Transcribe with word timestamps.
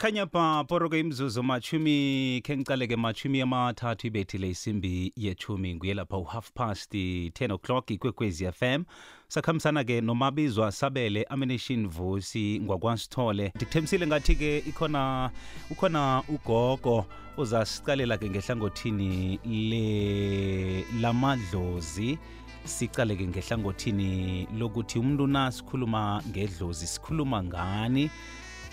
khanya 0.00 0.26
pha 0.26 0.64
poroke 0.64 1.00
imzuzu 1.00 1.42
machumi 1.42 2.40
khe 2.44 2.56
ngicaleke 2.56 2.96
machumi 2.96 3.40
amathathu 3.42 4.06
ibethile 4.06 4.50
isimbi 4.50 5.12
yechumi. 5.16 5.74
Nguye 5.74 5.94
lapha 5.94 6.16
u-half 6.16 6.52
past 6.52 6.94
10 6.94 7.52
o'clock 7.52 7.90
ikwekwezi 7.90 8.52
fm 8.52 8.84
sakhambisana-ke 9.28 10.00
nomabizwa 10.00 10.72
sabele 10.72 11.24
amination 11.24 11.88
vusi 11.88 12.60
ngwakwasithole 12.60 13.52
ndikuthembisile 13.56 14.06
ngathi-ke 14.06 14.58
ikhona 14.58 15.30
ukhona 15.70 16.22
ugogo 16.28 17.06
uzasicalela-ke 17.36 18.30
ngehlangothini 18.30 19.38
le 19.44 20.84
lamadlozi. 21.00 22.18
Sicaleke 22.64 23.26
ngehlangothini 23.26 24.48
lokuthi 24.58 24.98
umntu 24.98 25.26
na 25.26 25.52
sikhuluma 25.52 26.22
ngedlozi 26.28 26.86
sikhuluma 26.86 27.44
ngani 27.44 28.10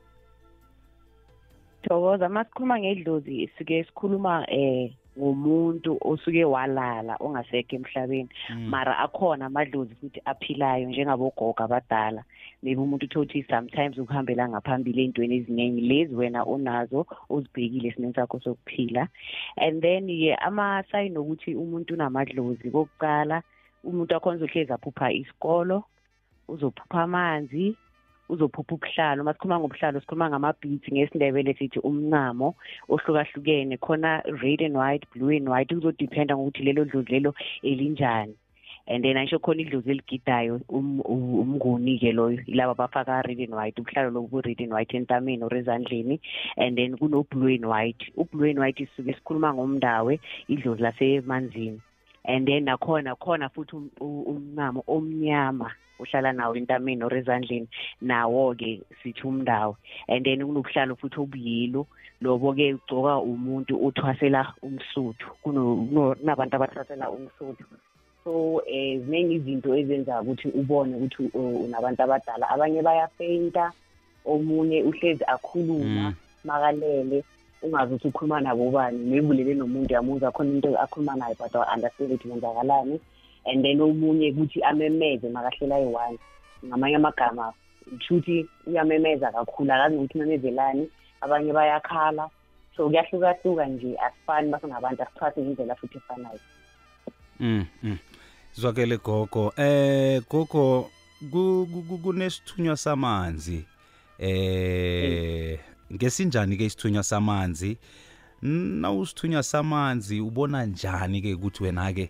Thokoza 1.83 2.29
masikhuluma 2.29 2.79
ngedlozi 2.79 3.49
sike 3.57 3.83
sikhuluma 3.83 4.45
eh 4.51 4.95
ngumuntu 5.17 5.97
osuke 6.01 6.45
walala 6.45 7.17
ongasekho 7.19 7.75
emhlabeni. 7.75 8.29
Mara 8.71 8.97
akhona 9.05 9.45
amadlozi 9.45 9.95
futhi 9.99 10.19
aphilayo 10.25 10.89
njengabogogo 10.89 11.63
abadala. 11.63 12.23
Maybe 12.63 12.81
umuntu 12.81 13.05
uthe 13.05 13.19
ukuthi 13.19 13.45
sometimes 13.49 13.97
ukuhambela 13.97 14.49
ngaphambili 14.49 15.01
ey'ntweni 15.01 15.35
eziningi 15.35 15.81
lezi 15.81 16.15
wena 16.15 16.43
onazo 16.43 17.05
uzibhekile 17.29 17.87
esimeni 17.89 18.13
sakho 18.13 18.39
sokuphila. 18.39 19.07
And 19.57 19.81
then-ke 19.81 20.35
ama-sign 20.35 21.17
okuthi 21.17 21.55
umuntu 21.55 21.93
unamadlozi 21.93 22.71
kokuqala 22.71 23.43
umuntu 23.83 24.15
akhona 24.15 24.37
uzohlezi 24.37 24.71
aphupha 24.73 25.11
isikolo 25.11 25.83
uzophupha 26.47 27.03
amanzi 27.03 27.75
uzophupha 28.29 28.73
ubuhlalo 28.75 29.23
masikhuluma 29.23 29.59
ngobuhlalo 29.59 29.99
sikhuluma 29.99 30.29
ngama-beats 30.29 30.87
ngesindebele 30.93 31.53
sithi 31.57 31.79
umncamo 31.79 32.55
ohlukahlukene 32.89 33.77
khona 33.77 34.21
red 34.41 34.61
and 34.61 34.77
white 34.77 35.05
blue 35.13 35.35
and 35.35 35.49
white 35.49 35.73
kuzodependa 35.73 36.37
ngokuthi 36.37 36.63
lelo 36.63 36.85
dlozi 36.85 37.11
lelo 37.11 37.31
elinjani. 37.63 38.35
And 38.87 39.03
then 39.03 39.17
angisho 39.17 39.39
khona 39.39 39.61
idlozi 39.61 39.91
eligidayo 39.93 40.61
umnguni-ke 40.69 42.11
loyo 42.11 42.41
yilaba 42.47 42.73
abafaka 42.73 43.21
red 43.27 43.39
and 43.39 43.53
white 43.53 43.77
ubuhlalo 43.77 44.09
lobu 44.13 44.41
bu-red 44.41 44.61
and 44.61 44.73
white 44.73 44.93
entameni 44.93 45.43
or 45.43 45.49
ezandleni. 45.49 46.19
And 46.57 46.77
then 46.77 46.97
kuno-blue 46.97 47.53
and 47.53 47.67
white. 47.67 48.01
Ublue 48.17 48.49
and 48.49 48.59
white 48.59 48.77
sisuke 48.77 49.13
sikhuluma 49.13 49.53
ngomndawe 49.53 50.19
idlozi 50.49 50.81
lasemanzini. 50.81 51.81
And 52.25 52.47
then 52.47 52.65
nakhona 52.65 53.15
khona 53.15 53.49
futhi 53.49 53.75
umncamo 53.99 54.83
omnyama 54.87 55.71
uhlala 55.99 56.33
nawo 56.33 56.55
entameni 56.55 57.03
or 57.03 57.13
ezandleni 57.13 57.67
nawo-ke 58.01 58.81
sithi 59.03 59.23
umndawo. 59.23 59.75
And 60.07 60.25
then 60.25 60.39
kunobuhlalo 60.39 60.95
futhi 60.97 61.19
obuyilo. 61.19 61.87
Lobo-ke 62.21 62.73
ugcoka 62.73 63.19
umuntu 63.19 63.75
uthwasela 63.75 64.53
umsuthu. 64.63 65.27
Kunabantu 65.43 66.55
abathwasela 66.55 67.09
umsuthu. 67.09 67.65
So 68.23 68.61
eh 68.67 68.99
ziningi 68.99 69.35
izinto 69.35 69.75
ezenza 69.75 70.21
ukuthi 70.21 70.47
ubone 70.49 70.95
ukuthi 70.95 71.23
unabantu 71.37 72.03
abadala. 72.03 72.49
Abanye 72.49 72.81
bayafeyinta 72.81 73.71
omunye 74.25 74.83
uhlezi 74.83 75.23
akhuluma 75.23 76.13
makalele. 76.43 77.23
Ungazi 77.61 77.93
ukuthi 77.93 78.07
ukhuluma 78.07 78.41
nabo 78.41 78.71
bani 78.71 78.97
maybe 78.97 79.53
nomuntu 79.53 79.93
yamuzwa 79.93 80.31
khona 80.31 80.51
into 80.51 80.77
akhuluma 80.77 81.15
nayo 81.15 81.35
but 81.37 81.55
understand 81.55 82.11
ukuthi 82.11 82.27
kwenzakalani. 82.27 82.99
And 83.45 83.63
then 83.63 83.79
omunye 83.81 84.31
ukuthi 84.31 84.61
amemeze 84.63 85.29
makahlela 85.29 85.75
ayi-one. 85.75 86.19
Ngamanye 86.65 86.95
amagama 86.95 87.53
kushuthi 87.89 88.45
uyamemeza 88.67 89.31
kakhulu 89.31 89.73
akazi 89.73 89.95
ukuthi 89.95 90.17
umemezelani. 90.17 90.89
Abanye 91.21 91.53
bayakhala. 91.53 92.29
So 92.77 92.87
kuyahlukahluka 92.87 93.65
nje 93.65 93.97
asifani 93.97 94.51
basengabantu 94.51 95.03
asithwase 95.03 95.41
ngendlela 95.41 95.75
futhi 95.75 95.97
efanayo. 95.97 96.39
Mm, 97.39 97.65
mm. 97.83 97.97
zwakele 98.53 98.97
gogo. 98.97 99.53
Eh 99.57 100.21
gogo 100.29 100.89
kunesithunywa 102.03 102.77
samanzi. 102.77 103.65
Eh 104.19 105.59
ngesinjani 105.93 106.57
ke 106.57 106.65
isithunywa 106.65 107.03
samanzi? 107.03 107.77
Nawusithunywa 108.41 109.43
samanzi 109.43 110.21
ubona 110.21 110.65
njani 110.65 111.21
ke 111.21 111.33
ukuthi 111.33 111.63
wena 111.63 111.93
ke 111.93 112.09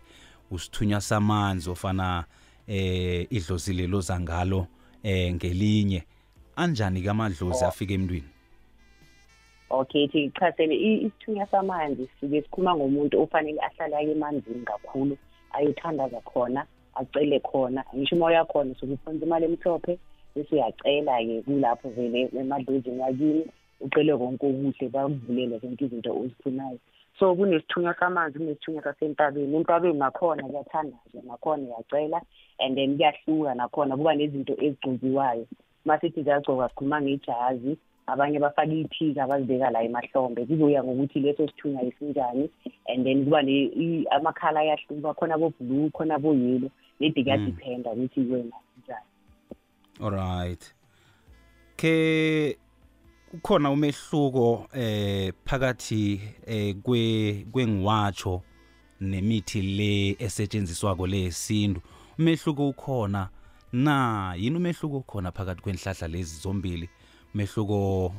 usithunywa 0.52 1.02
samanzi 1.02 1.70
ofana 1.70 2.26
eh 2.68 3.28
idlozi 3.30 3.74
lelo 3.74 4.02
zangalo 4.02 4.68
eh 5.04 5.34
ngelinye? 5.34 6.04
Anjani 6.56 7.02
ke 7.02 7.10
amadlozi 7.10 7.66
afika 7.66 7.94
emntwini? 7.94 8.30
Okay 9.70 10.08
thi 10.08 10.32
chasele 10.40 10.76
isithunywa 10.76 11.48
samanzi 11.48 12.08
sike 12.20 12.42
sikhuluma 12.42 12.76
ngomuntu 12.76 13.22
ofanele 13.22 13.60
ahlale 13.62 13.98
ake 13.98 14.12
emanzini 14.12 14.66
kakhulu 14.66 15.18
ayothandaza 15.52 16.22
khona 16.22 16.66
acele 16.96 17.40
khona. 17.40 17.84
Ngisho 17.96 18.16
uma 18.16 18.26
uyakhona 18.26 18.76
sokuphonza 18.76 19.26
imali 19.26 19.46
emhlophe 19.46 20.00
bese 20.36 20.56
uyacela-ke 20.56 21.42
kulapho 21.42 21.90
vele 21.90 22.30
emadlozini 22.40 23.00
wakini 23.00 23.46
ucele 23.82 24.18
konke 24.18 24.46
okuhle 24.48 24.90
bakuvulele 24.90 25.60
zonke 25.60 25.86
izinto 25.86 26.12
ozifunayo 26.22 26.80
so 27.20 27.36
kunesithunywa 27.36 27.96
samanzi 28.00 28.40
kunesithunywa 28.40 28.84
sasentabeni 28.84 29.56
entabeni 29.56 30.00
nakhona 30.00 30.44
kuyathandazwa 30.44 31.22
nakhona 31.28 31.64
uyacela 31.64 32.22
and 32.60 32.76
then 32.76 32.98
kuyahluka 32.98 33.56
nakhona 33.56 33.98
kuba 33.98 34.16
nezinto 34.16 34.54
ezigcoziwayo. 34.54 35.46
Uma 35.86 36.00
sithi 36.00 36.24
ziyagcoka 36.24 36.70
sikhuluma 36.70 37.02
ngejazi 37.02 37.78
abanye 38.08 38.40
bafaka 38.40 38.74
iy'phika 38.74 39.24
abazibeka 39.24 39.70
la 39.70 39.84
emahlombe. 39.84 40.46
Kuzoya 40.46 40.84
ngokuthi 40.84 41.20
leso 41.20 41.48
sithunywa 41.48 41.84
isinjani 41.84 42.50
and 42.88 43.06
then 43.06 43.24
kuba 43.24 43.40
amakhala 44.12 44.60
ayahluka 44.60 45.14
khona 45.14 45.38
bo-blue 45.38 45.90
khona 45.92 46.20
bo-yellow 46.20 46.70
nedi 47.00 47.24
kuyadiphenda 47.24 47.92
ukuthi 47.92 48.20
wena 48.20 48.58
njani 48.84 49.10
alright 50.02 50.74
ke 51.78 52.58
ukhona 53.34 53.72
umehluko 53.72 54.68
eh 54.74 55.34
phakathi 55.46 56.22
eh 56.46 56.76
kwe 56.84 57.46
kwengiwatsho 57.52 58.42
nemithi 59.02 59.62
le 59.62 60.16
esetshenziswako 60.20 61.08
le 61.08 61.20
yesintu. 61.20 61.82
Umehluko 62.20 62.70
ukhona. 62.70 63.30
Na 63.74 64.34
yini 64.38 64.58
umehluko 64.58 64.98
ukhona 64.98 65.32
phakathi 65.32 65.62
kwenhlahla 65.62 66.08
lezi 66.08 66.42
zombili? 66.42 66.90
Umehluko 67.36 68.14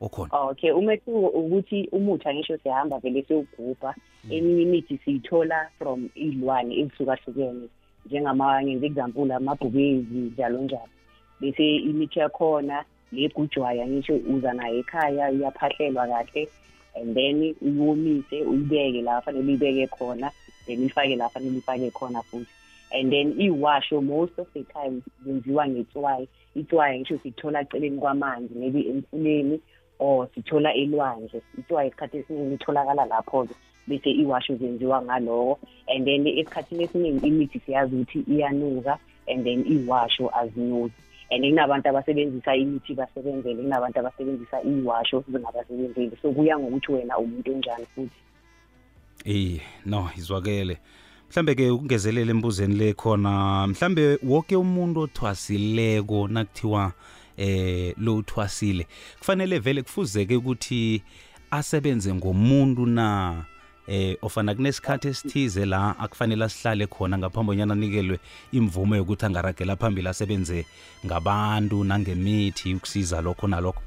okhona. 0.00 0.30
Okay. 0.32 0.70
Umehluko 0.70 1.28
ukuthi 1.28 1.88
umuthi 1.92 2.28
angisho 2.28 2.58
siyahamba 2.58 2.98
vele 2.98 3.22
siyogubha 3.22 3.94
eminye 4.30 4.62
imithi 4.62 4.98
siyithola 5.04 5.70
from 5.78 6.08
iy'lwane 6.16 6.80
ezihlukahlukene 6.80 7.68
njengama 8.06 8.62
ngenza 8.62 8.86
example 8.86 9.34
amabhubezi 9.34 10.14
njalo 10.14 10.62
njalo. 10.62 10.88
Bese 11.40 11.76
imithi 11.76 12.18
yakhona 12.18 12.84
legujwayo 13.16 13.86
ngisho 13.86 14.14
uza 14.34 14.52
nayo 14.52 14.78
ekhaya 14.78 15.30
iyaphahlelwa 15.30 16.06
kahle 16.06 16.48
and 16.96 17.14
then 17.14 17.54
uyomise 17.62 18.42
uyibeke 18.42 19.02
la 19.02 19.20
fanele 19.20 19.44
uyibeke 19.46 19.86
khona 19.86 20.30
then 20.66 20.78
uyifake 20.80 21.16
la 21.16 21.28
fanele 21.28 21.50
uyifake 21.50 21.90
khona 21.90 22.22
futhi. 22.22 22.50
And 22.92 23.12
then 23.12 23.34
iwasho 23.38 24.02
most 24.02 24.38
of 24.38 24.46
the 24.54 24.62
time 24.62 25.02
zenziwa 25.26 25.68
ngetswayi. 25.68 26.28
Itswayi 26.54 27.00
ngisho 27.00 27.18
sithola 27.18 27.64
celeni 27.64 27.98
kwamanzi 27.98 28.54
maybe 28.54 28.88
emfuleni 28.88 29.60
or 29.98 30.28
sithola 30.34 30.74
elwandle. 30.74 31.42
Itswayi 31.58 31.88
isikhathi 31.88 32.18
esiningi 32.18 32.54
itholakala 32.54 33.04
lapho-ke 33.04 33.54
bese 33.86 34.10
iwasho 34.10 34.56
zenziwa 34.56 35.02
ngaloko. 35.02 35.58
And 35.88 36.06
then 36.06 36.26
esikhathini 36.26 36.84
esiningi 36.84 37.26
imithi 37.26 37.60
siyazi 37.60 37.94
ukuthi 37.96 38.18
iyanuka 38.28 38.98
and 39.26 39.44
then 39.44 39.64
iwasho 39.66 40.30
azinuki 40.38 40.94
and 41.34 41.44
kunabantu 41.44 41.88
abasebenzisa 41.88 42.56
imithi 42.56 42.94
basebenzele. 42.94 43.62
Kunabantu 43.62 43.98
abasebenzisa 43.98 44.62
iwasho 44.62 45.24
zingabasebenzeli 45.28 46.16
so 46.22 46.32
kuya 46.32 46.58
ngokuthi 46.58 46.92
wena 46.92 47.18
umuntu 47.18 47.52
onjani 47.52 47.86
futhi. 47.94 48.16
Eh 49.24 49.60
no 49.86 50.10
izwakele. 50.16 50.78
Mhlambe 51.30 51.54
ke 51.54 51.70
ukungezelela 51.70 52.30
embuzeni 52.30 52.74
le 52.74 52.94
khona 52.94 53.66
mhlambe 53.66 54.18
wonke 54.22 54.56
umuntu 54.56 55.00
othwasileko 55.00 56.28
nakuthiwa 56.28 56.92
eh 57.36 57.94
lo 57.98 58.16
uthwasile 58.16 58.86
kufanele 59.18 59.58
vele 59.58 59.82
kufuzeke 59.82 60.36
ukuthi 60.36 61.02
asebenze 61.50 62.14
ngomuntu 62.14 62.86
na? 62.86 63.44
Eh 63.88 64.16
ofana 64.22 64.54
kunesikhathi 64.54 65.08
esithize 65.08 65.64
la 65.66 65.98
akufanele 65.98 66.44
asihlale 66.44 66.86
khona 66.86 67.18
ngaphambi 67.18 67.50
onyana 67.52 67.72
anikelwe 67.74 68.18
imvume 68.52 68.96
yokuthi 68.96 69.26
angaragela 69.26 69.76
phambili 69.76 70.08
asebenze 70.08 70.66
ngabantu 71.06 71.84
nangemithi 71.84 72.74
ukusiza 72.74 73.20
lokho 73.20 73.46
nalokho. 73.48 73.82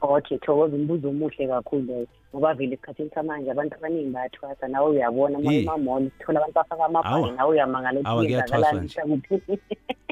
Okay 0.00 0.38
thokoza 0.38 0.76
umbuzo 0.76 1.08
omuhle 1.08 1.46
kakhulu 1.48 1.82
loyo 1.86 2.06
ngoba 2.34 2.54
vele 2.54 2.74
esikhathini 2.74 3.10
samanje 3.14 3.50
abantu 3.50 3.76
abaningi 3.76 4.10
bayathwasa 4.10 4.68
nawe 4.68 4.90
uyabona 4.90 5.38
Eh. 5.52 5.62
amamall 5.68 6.10
sithola 6.18 6.38
abantu 6.40 6.54
bafaka 6.54 6.84
amabhayi 6.84 7.24
Awa. 7.24 7.32
nawe 7.32 7.50
uyamangala 7.50 8.00
Awa, 8.04 8.14
ukuthi 8.20 8.32
kuyathwaswa 8.32 8.68
yenzakalani 8.68 9.20
mhlakuphi 9.20 9.58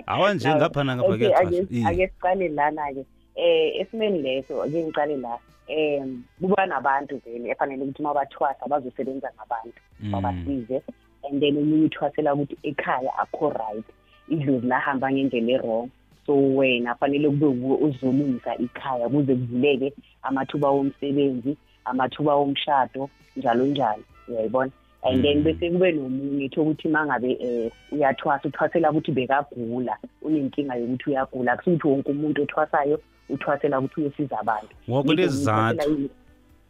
awa 0.06 0.34
nje 0.34 0.48
Nawe- 0.48 0.56
ngapha 0.58 0.84
nangapha 0.84 1.08
Okay, 1.14 1.28
kuyathwaswa. 1.28 1.58
ake 1.60 1.74
Iye. 1.74 1.86
ake 1.86 2.08
siqale 2.08 2.48
lana-ke. 2.48 3.04
Eh 3.34 3.80
esimeni 3.80 4.22
leso 4.22 4.62
ake 4.62 4.84
ngiqale 4.84 5.16
la. 5.16 5.38
Em 5.66 6.22
kuba 6.40 6.66
nabantu 6.66 7.20
vele 7.24 7.50
efanele 7.50 7.82
ukuthi 7.84 8.02
uma 8.02 8.14
bathwasa 8.14 8.66
bazosebenza 8.68 9.30
ngabantu 9.36 9.80
Mm. 10.00 10.10
babasize 10.12 10.82
and 11.30 11.40
then 11.40 11.56
omunye 11.56 11.84
uthwasela 11.84 12.34
ukuthi 12.34 12.56
ekhaya 12.62 13.18
akho 13.18 13.50
right 13.50 13.84
idlozi 14.28 14.66
lahamba 14.66 15.12
ngendlela 15.12 15.52
e-wrong. 15.52 15.88
So 16.26 16.34
wena 16.34 16.94
fanele 16.94 17.28
kube 17.30 17.46
wuwe 17.46 17.76
uzolungisa 17.76 18.56
ikhaya 18.56 19.08
kuze 19.08 19.34
kuvuleke 19.34 19.92
amathuba 20.22 20.70
womsebenzi 20.70 21.56
amathuba 21.84 22.34
womshado 22.34 23.10
njalo 23.36 23.66
njalo. 23.66 24.02
Uyayibona? 24.28 24.70
And 25.04 25.22
then 25.22 25.38
Mm. 25.38 25.44
bese 25.44 25.70
kube 25.70 25.92
nomunye 25.92 26.44
etho 26.44 26.62
ukuthi 26.62 26.88
mangabe 26.88 27.32
eh 27.40 27.70
uyathwasa 27.92 28.48
uthwasela 28.48 28.90
ukuthi 28.90 29.12
bekagula 29.12 29.98
unenkinga 30.22 30.74
yokuthi 30.74 31.10
uyagula. 31.10 31.52
Akusukuthi 31.52 31.88
wonke 31.88 32.10
umuntu 32.10 32.42
othwasayo 32.42 33.00
uthwasela 33.28 33.78
ukuthi 33.78 34.00
uyosiza 34.00 34.38
abantu. 34.38 34.74
Wonke 34.88 35.08
kulezizathu 35.08 36.10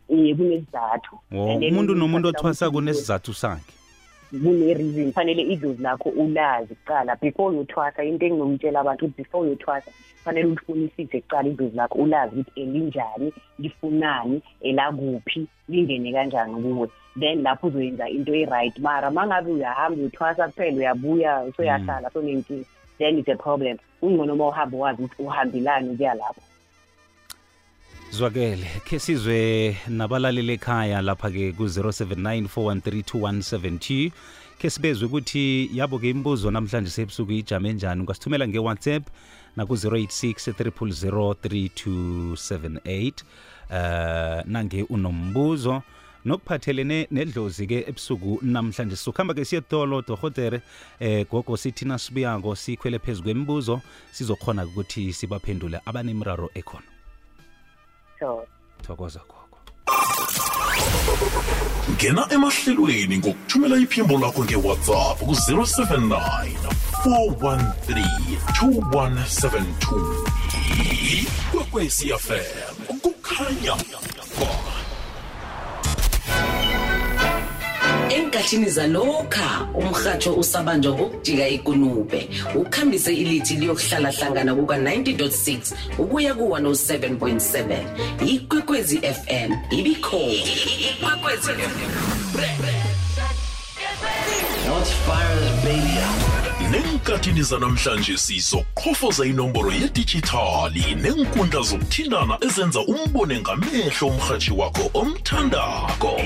eh 0.08 0.37
kunesizathu 0.37 1.19
Wo, 1.31 1.50
And 1.50 1.62
then 1.62 1.75
umuntu 1.75 1.94
nomuntu 1.94 2.28
uthwasela 2.28 2.40
othwasa 2.40 2.69
ukuthi 2.69 2.76
kunesizathu 2.76 3.34
sakhe. 3.34 3.72
Kune-reason 4.31 5.12
fanele 5.12 5.43
idlozi 5.43 5.82
lakho 5.82 6.08
ulazi 6.08 6.75
kuqala. 6.75 7.16
Before 7.16 7.54
uyothwasa 7.54 8.04
into 8.04 8.26
enginomtshela 8.26 8.81
abantu 8.81 9.04
ukuthi 9.04 9.22
before 9.22 9.46
uyothwasa 9.46 9.90
fanele 10.25 10.46
ulifunisise 10.46 11.20
kuqala 11.20 11.49
idlozi 11.49 11.76
lakho 11.76 11.99
ulazi 11.99 12.40
ukuthi 12.40 12.60
elinjani 12.60 13.32
lifunani 13.58 14.43
elakuphi 14.60 15.46
lingene 15.69 16.12
kanjani 16.12 16.62
kuwe. 16.62 16.88
Then 17.19 17.43
lapho 17.43 17.66
uzoyenza 17.66 18.08
into 18.08 18.34
e-right. 18.34 18.78
Mara 18.78 19.10
ma 19.10 19.26
ngabe 19.26 19.52
uyahamba 19.52 19.99
uyothwasa 19.99 20.49
kuphela 20.49 20.76
uyabuya 20.76 21.43
usoyahlala 21.44 22.10
sonenkinga. 22.10 22.64
Then 23.02 23.19
it's 23.19 23.28
a 23.28 23.37
problem. 23.37 23.78
Ungcono 24.02 24.32
uma 24.32 24.49
uhambe 24.49 24.76
wazi 24.76 25.02
ukuthi 25.02 25.22
uhambelani 25.22 25.90
ukuya 25.90 26.14
lapho. 26.14 26.40
Zwakele 28.10 28.66
khe 28.84 28.99
sizwe 28.99 29.76
nabalaleli 29.88 30.52
ekhaya 30.52 31.02
lapha-ke 31.02 31.52
ku-079 31.52 32.49
413 32.49 34.10
khe 34.58 34.70
sibezwe 34.70 35.06
ukuthi 35.06 35.70
yabo-ke 35.72 36.10
imibuzo 36.10 36.50
namhlanje 36.50 36.90
sebusuku 36.90 37.32
ijame 37.32 37.70
enjani 37.70 38.00
ungasithumela 38.00 38.49
nge-whatsapp 38.49 39.02
naku-086 39.56 40.52
3278 40.52 43.12
uh, 43.70 44.40
nange 44.46 44.82
unombuzo. 44.82 45.82
Nokuphathelene 46.25 47.07
nedlozi-ke 47.11 47.85
ebusuku 47.89 48.39
namhlanje. 48.43 48.97
Sizokuhamba-ke 48.97 49.45
siye 49.45 49.59
etolo 49.59 50.03
dohotere 50.03 50.63
eh 51.01 51.27
gogo 51.31 51.57
sithi 51.57 51.85
nasibuyako 51.85 52.57
sikhwele 52.57 52.99
phezu 52.99 53.23
kwemibuzo 53.23 53.81
sizokhona 54.13 54.65
ukuthi 54.65 55.13
sibaphendule 55.13 55.81
abanemiraro 55.87 56.51
ekhona. 56.55 56.87
So 58.21 58.47
thokoza 58.83 59.21
gogo. 59.21 59.43
Ngena 61.91 62.27
emahlelweni 62.31 63.19
ngokuthumela 63.19 63.77
iphimbo 63.77 64.19
lakho 64.19 64.45
ngewhatsapp 64.45 65.19
ku-079 65.19 66.49
413 67.05 68.05
2172 68.61 70.43
ikwekwecfm 71.13 72.75
kukhanya. 73.03 73.75
ba 74.39 74.72
enkathini 78.17 78.70
zalokha 78.70 79.69
umrhatsho 79.75 80.35
usabanjwa 80.35 80.94
ngokujika 80.94 81.49
ikunube. 81.49 82.29
Ukhambise 82.55 83.14
ilithi 83.14 83.55
liyokuhlala 83.55 84.11
hlangana 84.11 84.55
kuka-90.6 84.55 85.75
ukuya 85.99 86.35
ku-107.7 86.35 88.26
ikwekwezi 88.26 88.99
fm 88.99 89.53
ibikhona. 89.70 90.32
Ikwekwezi 90.32 91.53
Let's 94.69 94.93
fire 95.06 95.37
this 95.41 95.64
baby. 95.64 95.99
Up. 95.99 96.43
nenkathini 96.73 97.43
zanamhlanje 97.43 98.17
sizoqhofoza 98.17 99.25
inomboro 99.26 99.73
yedijithali 99.73 100.94
neenkundla 100.94 101.61
zokuthintana 101.62 102.38
ezenza 102.41 102.81
umbone 102.81 103.41
ngamehlo 103.41 104.09
umrhatshi 104.09 104.50
wakho 104.53 104.91
omthandako. 104.94 106.20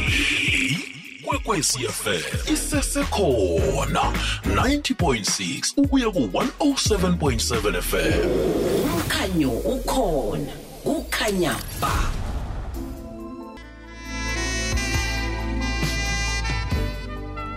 Kwekwecfm 1.26 2.52
isesekhona 2.52 4.12
90.6 4.48 5.72
ukuya 5.76 6.10
ku-107.7 6.10 7.82
fm 7.82 8.30
umkhanyo 8.94 9.50
ukhona 9.50 10.52
kukhanya 10.84 11.56
ba. 11.80 11.92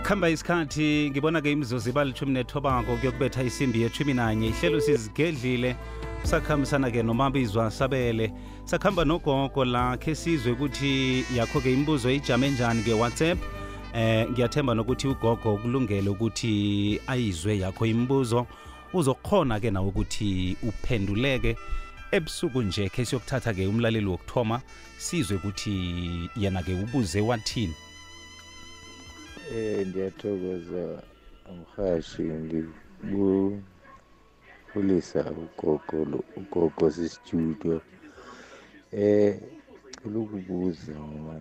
Khamba 0.02 0.28
isikhathi 0.28 1.10
ngibona-ke 1.10 1.52
imizuzu 1.52 1.90
iba 1.90 2.04
lithumi 2.04 2.32
nethobako 2.32 2.96
kuyokubetha 2.96 3.42
isimbi 3.42 3.82
yethumi 3.82 4.14
nanye. 4.14 4.48
Ihlelo 4.48 4.80
sizigedlile 4.80 5.76
sakhambisana-ke 6.22 7.02
nomabizwa 7.02 7.70
sabele. 7.70 8.32
Sakhamba 8.64 9.04
nogogo 9.04 9.64
lakhe 9.64 10.14
sizwe 10.14 10.52
ukuthi 10.52 11.24
yakho-ke 11.36 11.72
imibuzo 11.72 12.10
ijame 12.10 12.50
njani 12.50 12.80
nge-whatsapp 12.80 13.59
eh 13.94 14.30
ngiyathemba 14.30 14.74
nokuthi 14.74 15.08
ugogo 15.08 15.56
kulungele 15.56 16.10
ukuthi 16.10 17.00
ayizwe 17.06 17.58
yakho 17.58 17.86
imibuzo 17.86 18.46
uzokhona-ke 18.92 19.70
nawe 19.70 19.88
ukuthi 19.88 20.56
uphenduleke. 20.62 21.56
Ebusuku 22.12 22.62
nje 22.62 22.88
khe 22.88 23.04
siyokuthatha-ke 23.04 23.66
umlaleli 23.66 24.06
wokuthoma 24.06 24.60
sizwe 24.98 25.36
ukuthi 25.36 26.30
yena-ke 26.36 26.74
ubuze 26.74 27.20
wathini. 27.20 27.74
Eh 29.54 29.86
ndiyathokoza 29.86 31.02
umhashi 31.50 32.22
ngibulisa 34.72 35.20
ugogo 35.30 36.04
lo- 36.10 36.24
ugogo 36.36 36.90
sistudio 36.90 37.80
eh 38.92 39.40
cela 40.02 40.18
ukubuza 40.18 40.92
mina 40.92 41.40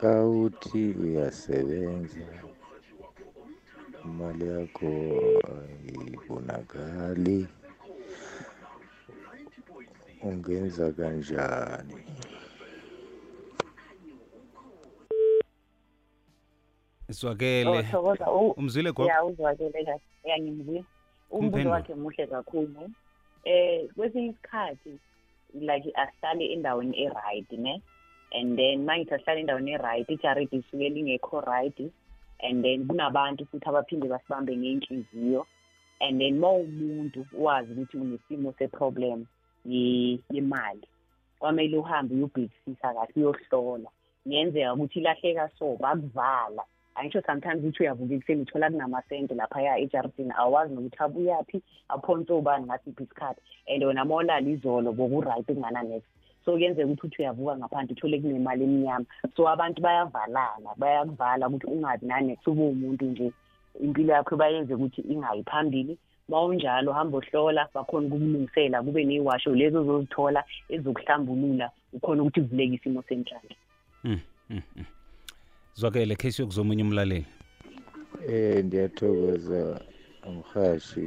ka 0.00 0.12
uthi 0.44 0.82
uyasebenza 1.04 2.26
imali 4.04 4.44
yakho 4.54 4.90
ayibonakali 5.52 7.38
ungenza 10.28 10.86
kanjani? 10.98 11.96
Zwakele 17.08 17.70
Oh, 17.70 17.82
thokoza 17.82 18.30
U- 18.30 18.50
umzwile 18.58 18.92
gogo? 18.92 19.08
Ya 19.08 19.24
uzwakele 19.24 19.84
kahle. 19.84 20.00
Ya 20.24 20.38
ngimzwile 20.40 20.84
umbuzo 21.30 21.46
Umphendule. 21.46 21.70
wakhe 21.74 21.94
muhle 21.94 22.26
kakhulu. 22.26 22.90
Eh 23.44 23.88
kwesinye 23.96 24.26
isikhathi 24.28 24.98
like 25.54 25.92
asihlale 25.94 26.44
endaweni 26.52 26.96
e-right 27.04 27.52
ne? 27.52 27.82
And 28.32 28.56
then 28.58 28.84
mangithi 28.84 29.14
asihlala 29.14 29.40
endaweni 29.40 29.70
e-right 29.72 30.08
ijaridi 30.10 30.56
isuke 30.56 30.88
lingekho 30.88 31.40
right 31.40 31.78
and 32.40 32.62
then 32.64 32.86
kunabantu 32.86 33.46
futhi 33.46 33.68
abaphinde 33.68 34.08
basibambe 34.08 34.56
ngey'nhliziyo. 34.56 35.46
And 36.00 36.20
then 36.20 36.38
ma 36.38 36.50
umuntu 36.52 37.26
wazi 37.32 37.72
ukuthi 37.72 37.96
unesimo 37.96 38.52
se-problem 38.58 39.26
ye- 39.64 40.18
yemali 40.30 40.88
kwamele 41.38 41.76
uhambe 41.76 42.14
uyobhekisisa 42.14 42.94
kahle 42.94 43.12
uyohlola 43.16 43.90
kungenzeka 44.22 44.74
ukuthi 44.74 44.98
ilahleka 44.98 45.50
so 45.58 45.76
bakuvala 45.76 46.64
angisho 46.94 47.22
sometimes 47.26 47.58
ukuthi 47.60 47.82
uyavuka 47.82 48.14
ekuseni 48.14 48.42
uthola 48.42 48.70
kunamasente 48.70 49.34
laphaya 49.34 49.78
ejaridini 49.78 50.32
awazi 50.36 50.74
nokuthi 50.74 51.02
abuyaphi 51.02 51.62
aphonse 51.88 52.32
ubani 52.32 52.66
ngasiphi 52.66 53.02
isikhathi. 53.02 53.40
And 53.68 53.84
wena 53.84 54.04
ma 54.04 54.14
olala 54.14 54.48
izolo 54.48 54.92
boku-right 54.92 55.46
kungana-next 55.46 56.15
so 56.46 56.52
kuyenzeka 56.52 56.88
ukuthi 56.88 57.06
uthi 57.06 57.22
uyavuka 57.22 57.58
ngaphandle 57.58 57.92
uthole 57.92 58.20
kunemali 58.20 58.64
emnyama. 58.64 59.06
So 59.36 59.48
abantu 59.48 59.82
bayavalana 59.82 60.70
bayakuvala 60.78 61.48
ukuthi 61.48 61.66
ungabi 61.66 62.06
nanext 62.06 62.46
ube 62.46 62.62
umuntu 62.62 63.04
nje. 63.04 63.32
Impilo 63.82 64.12
yakho 64.12 64.36
bayenze 64.36 64.74
ukuthi 64.74 65.00
ingayi 65.00 65.42
phambili. 65.42 65.98
Ma 66.28 66.44
unjalo 66.44 66.92
hamba 66.92 67.18
ohlola 67.18 67.68
bakhona 67.74 68.06
ukukulungisela 68.06 68.82
kube 68.82 69.04
neyiwasho 69.04 69.54
lezo 69.54 69.80
ozozithola 69.80 70.44
ezokuhlambulula 70.68 71.70
ukhona 71.92 72.22
ukuthi 72.22 72.40
kuvuleke 72.40 72.74
isimo 72.74 73.02
senhlalo 73.02 73.54
Mm, 74.04 74.20
mm, 74.50 74.62
mm. 74.76 74.84
zwakele 75.74 76.16
case 76.16 76.42
yokuzomunye 76.42 76.82
umlaleli? 76.82 77.26
Eh 78.28 78.64
ndiyathokoza 78.64 79.80
mhashi 80.26 81.00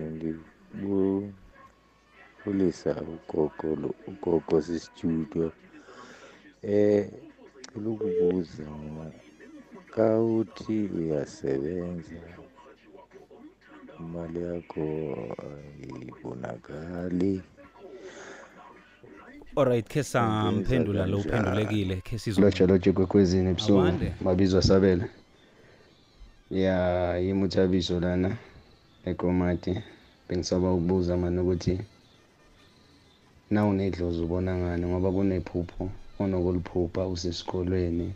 ngibulisa 2.44 2.96
ugogo 3.02 3.76
lo- 3.82 3.96
ugogo 4.08 4.62
sistudio 4.62 5.52
eh 6.64 7.10
cela 7.74 7.90
ukubuza 7.90 8.64
mina 8.64 9.12
ka 9.96 10.20
uthi 10.20 10.90
uyasebenza 10.98 12.16
imali 14.00 14.40
yakho 14.44 14.86
ayibonakali 15.46 17.42
alright 19.56 19.88
khe 19.88 20.04
samphendula 20.04 21.08
lo 21.08 21.18
kanjani? 21.18 21.62
uphendulekile 21.64 21.96
khe 22.02 22.18
sizwa 22.20 22.44
lotsha 22.44 22.68
lotsha 22.68 22.94
kwekwezini 22.94 23.50
ebusuku 23.50 23.80
Awande. 23.80 24.14
mabizwa 24.22 24.62
sabele 24.62 25.06
ya 26.52 27.18
yimuthabiso 27.18 28.00
lana 28.00 28.38
ekomati 29.06 29.74
bengisaba 30.30 30.74
ukubuza 30.74 31.18
mani 31.18 31.40
ukuthi 31.40 31.80
na 33.50 33.66
unedlozi 33.66 34.22
ubona 34.22 34.58
ngani 34.58 34.86
ngoba 34.88 35.12
kunephupho 35.12 35.90
onokuliphupha 36.20 37.08
usesikolweni. 37.08 38.14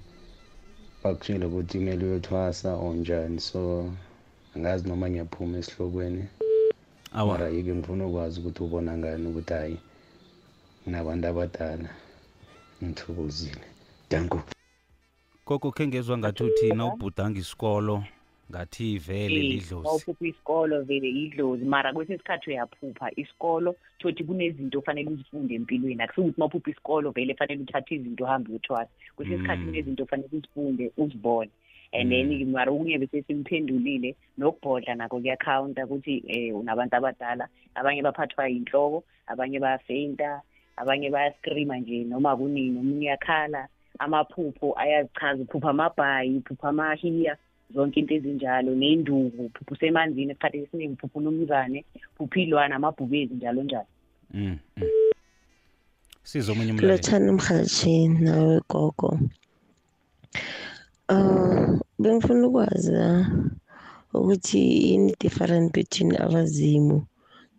Bakutshile 1.04 1.46
ukuthi 1.46 1.78
kumele 1.78 2.06
uyothwasa 2.06 2.76
or 2.76 2.94
njani 2.96 3.40
so 3.40 3.92
angazi 4.56 4.88
noma 4.88 5.10
ngiyaphuma 5.10 5.58
esihlokweni. 5.58 6.24
Awa. 7.14 7.28
Mara 7.38 7.50
yike 7.50 7.76
ngifuna 7.76 8.08
ukwazi 8.08 8.40
ukuthi 8.40 8.64
ubona 8.64 8.98
ngani 8.98 9.28
ukuthi 9.28 9.54
hayi 9.54 9.78
nginabantu 10.82 11.28
abadala. 11.28 11.90
Ngithokozile. 12.84 13.66
Danko. 14.10 14.42
Koko 15.46 15.72
khe 15.72 15.88
ngezwa 15.88 16.18
ngathi 16.18 16.44
uthi 16.44 16.74
nawubhudanga 16.74 17.40
isikolo 17.40 18.04
ngathi 18.52 18.98
vele 18.98 19.40
lidlozi. 19.40 19.84
mawuphupha 19.84 20.26
isikolo 20.28 20.82
vele 20.82 21.10
idlozi. 21.10 21.66
Mara 21.66 21.94
kwesinye 21.94 22.16
isikhathi 22.16 22.50
uyaphupha 22.50 23.12
isikolo 23.16 23.76
thothi 24.00 24.24
kunezinto 24.24 24.80
ofanele 24.80 25.10
uzifunde 25.10 25.56
empilweni. 25.56 26.04
Akusukuthi 26.04 26.40
mawuphupha 26.40 26.72
isikolo 26.72 27.12
vele 27.12 27.36
fanele 27.36 27.62
uthathe 27.62 27.96
izinto 27.96 28.24
uhambe 28.24 28.50
uyothwasa 28.50 28.92
kwesinye 29.16 29.36
isikhathi 29.38 29.62
Mm. 29.62 29.66
kunezinto 29.68 30.04
ofanele 30.04 30.30
uzifunde 30.34 30.92
uzibone. 30.98 31.50
And 31.94 32.12
then 32.12 32.52
mara 32.52 32.72
okunye 32.72 32.98
bese 32.98 33.22
simphendulile 33.28 34.16
nokubhodla 34.38 34.96
nakho 34.96 35.20
kuyakhawunta 35.20 35.86
ukuthi 35.86 36.24
um 36.54 36.60
unabantu 36.62 36.96
abadala. 36.96 37.48
Abanye 37.76 38.02
baphathwa 38.02 38.48
yinhloko 38.48 39.04
abanye 39.28 39.60
bayafeyinta 39.60 40.42
abanye 40.78 41.10
bayaskrima 41.10 41.78
nje 41.78 42.04
noma 42.04 42.36
kunini. 42.36 42.80
Omunye 42.80 43.08
uyakhala 43.08 43.68
amaphupho 44.00 44.74
ayazichaza 44.78 45.44
uphupha 45.44 45.70
amabhayi 45.70 46.38
uphupha 46.38 46.70
amahiya 46.70 47.38
zonke 47.74 48.00
into 48.00 48.14
ezinjalo 48.14 48.76
nenduku 48.76 49.46
uphupha 49.46 49.72
usemanzini 49.72 50.32
esikhathi 50.32 50.58
esiningi 50.58 50.94
uphupha 50.94 51.18
umnumzane 51.20 51.86
uphupha 52.14 52.40
ilwana 52.40 52.76
amabhubezi 52.76 53.34
njalo 53.34 53.64
njalo. 53.64 53.92
Mm, 54.34 54.58
mm. 54.78 54.84
sizwa 56.24 56.54
omunye 56.54 56.72
umlaleli 56.72 56.92
lothanda 56.92 57.30
umhathi 57.32 58.08
nawe 58.08 58.62
gogo. 58.70 59.20
Uh 61.10 61.80
bengifuna 62.00 62.48
ukwazi 62.48 62.96
ah, 62.96 63.26
ukuthi 64.14 64.60
yini 64.86 65.16
different 65.20 65.74
between 65.74 66.16
abazimu 66.26 67.06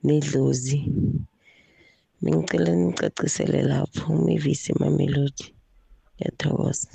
nedlozi? 0.04 0.78
Bengicela 2.22 2.72
nicacisele 2.72 3.62
lapho 3.62 4.12
umivisi 4.12 4.72
mamelodi. 4.80 5.54
Ngiyathokoza. 6.14 6.88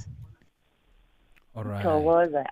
Alright 1.56 1.84
thokoza 1.84 2.44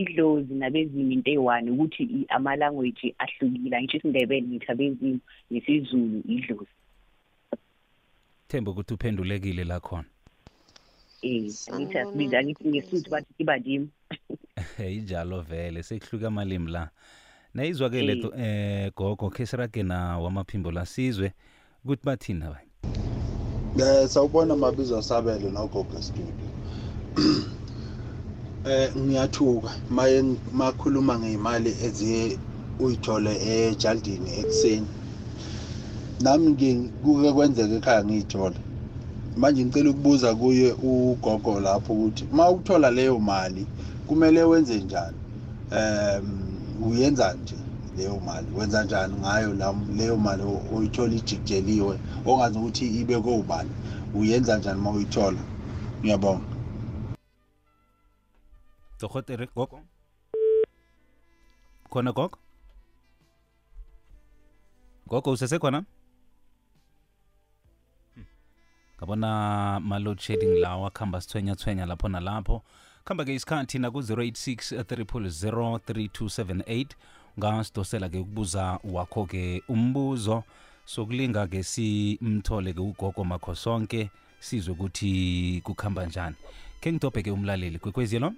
idlozi 0.00 0.54
nabezimu 0.54 1.12
into 1.12 1.30
eyi-one 1.30 1.70
ukuthi 1.70 2.02
i- 2.02 2.26
ama-language 2.28 3.14
ahlukile 3.18 3.76
angisho 3.76 3.98
isindebele 3.98 4.46
ngithi 4.46 4.72
abezimu 4.72 5.20
nesizulu 5.50 6.22
idlozi 6.28 6.70
themba 8.48 8.70
ukuthi 8.70 8.94
uphendulekile 8.94 9.64
la 9.64 9.80
khona. 9.80 10.04
Um 11.22 11.50
angithi 11.72 11.98
asibiza 11.98 12.38
angithi 12.38 12.68
ngesuthu 12.68 13.10
bathi 13.10 13.34
ibadimu 13.38 13.88
injalo 14.96 15.40
vele 15.40 15.82
sekuhluka 15.82 16.26
amalimi 16.28 16.70
la. 16.70 16.90
Nayizwakele 17.54 18.12
Eh. 18.12 18.22
to- 18.22 18.34
eh 18.38 18.92
gogo 18.96 19.30
khe 19.30 19.46
sirage 19.46 19.82
na 19.82 20.18
wamaphimbo 20.18 20.70
la 20.70 20.86
sizwe 20.86 21.32
ukuthi 21.84 22.04
bathini 22.04 22.42
abanye? 22.44 22.68
Eh 23.78 24.08
sawubona 24.08 24.56
mabizo 24.56 25.02
sabele 25.02 25.50
nogogo 25.50 26.02
studio. 26.02 26.48
Eh 28.68 28.90
ngiyathuka 28.98 29.70
maye 29.96 30.18
makhuluma 30.60 31.14
ngeimali 31.20 31.70
eziye 31.86 32.22
uyithole 32.82 33.32
ejaldini 33.54 34.30
ekseni. 34.40 34.88
Nami 36.24 36.46
ngikuke 36.50 37.30
kwenzeka 37.36 37.74
ekhaya 37.78 38.02
ngiyithola. 38.06 38.58
Manje 39.40 39.60
ngicela 39.64 39.90
ukubuza 39.90 40.28
kuye 40.40 40.68
ugogo 40.88 41.52
lapho 41.66 41.92
ukuthi 41.94 42.24
uma 42.32 42.44
uthola 42.56 42.88
leyo 42.96 43.18
mali 43.30 43.62
kumele 44.06 44.42
wenze 44.50 44.74
njani? 44.84 45.18
Ehm 45.70 46.26
uyenza 46.88 47.26
nje 47.38 47.56
leyo 47.96 48.16
mali 48.26 48.48
wenza 48.56 48.84
njani 48.84 49.14
ngayo 49.22 49.50
la 49.60 49.68
leyo 49.98 50.16
mali 50.26 50.42
oyithola 50.74 51.14
ijikjeliwe 51.20 51.94
ongazi 52.28 52.58
ukuthi 52.58 52.84
ibe 53.00 53.16
kobani 53.26 53.70
uyenza 54.18 54.52
njani 54.58 54.80
uma 54.80 54.90
uyithola 54.90 55.42
ngiyabonga 56.02 56.55
dohotere 59.00 59.46
gogo 59.56 59.80
khona 61.90 62.12
gogo 62.12 62.38
gogo 65.06 65.30
usesekhona 65.30 65.84
Hmm. 68.14 68.24
ngabona 68.98 69.80
ma-load 69.80 70.18
shedding 70.20 70.60
lawa 70.60 70.88
akuhamba 70.88 71.20
sithwenya-thwenya 71.20 71.86
lapho 71.86 72.08
nalapho 72.08 72.62
kuhamba-ke 73.04 73.34
isikhathi 73.34 73.78
naku-086 73.78 74.82
300 74.82 76.86
ungasidosela-ke 77.36 78.18
ukubuza 78.18 78.80
wakho-ke 78.84 79.62
umbuzo. 79.68 80.44
Sokulinga-ke 80.84 81.62
simthole-ke 81.62 82.80
ugogo 82.80 83.24
makho 83.24 83.54
sonke. 83.54 84.10
Sizwe 84.40 84.72
ukuthi 84.74 85.60
kukhamba 85.64 86.06
njani. 86.06 86.36
Khe 86.80 86.92
ngidobhe-ke 86.92 87.30
umlaleli 87.30 87.78
kwekwezilo 87.78 88.32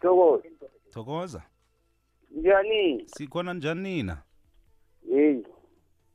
Thokoza. 0.00 0.48
thokoza 0.90 1.42
Njani? 2.30 3.04
sikhona 3.06 3.54
njani 3.54 3.82
nina 3.82 4.22
Hey. 5.08 5.42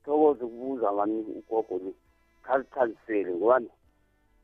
Thokoza 0.06 0.46
ukubuza 0.46 0.94
ngani 0.94 1.20
ugogo 1.20 1.76
lo. 1.78 1.94
Khalikhalisele 2.44 3.34
ngobani? 3.34 3.70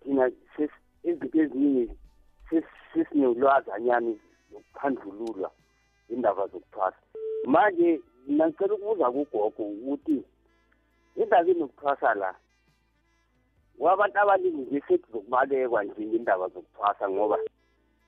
Thina 0.04 0.32
ses 0.58 0.72
izinto 1.04 1.40
eziningi 1.42 1.92
sesinolwazanyani 2.94 4.20
lokuphandlululwa 4.52 5.52
indaba 6.10 6.48
zokuthwasa. 6.48 6.98
Manje 7.46 8.02
mina 8.28 8.48
ngicela 8.48 8.74
ukubuza 8.74 9.12
kugogo 9.12 9.64
ukuthi 9.64 10.24
indaba 11.16 11.50
inokuthwasa 11.52 12.14
la 12.14 12.36
wabantu 13.80 14.20
abaningi 14.20 14.62
nje 14.62 14.82
sethi 14.88 15.12
zokubalekwa 15.12 15.84
nje 15.84 16.04
indaba 16.04 16.48
zokuthwasa 16.48 17.10
ngoba 17.10 17.38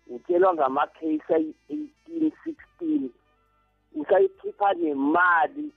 utshelwa 0.07 0.53
ngamakhesi 0.53 1.33
ayi-eighteen 1.33 2.31
sixteen. 2.43 3.09
Usayikhipha 3.95 4.73
nemali 4.73 5.71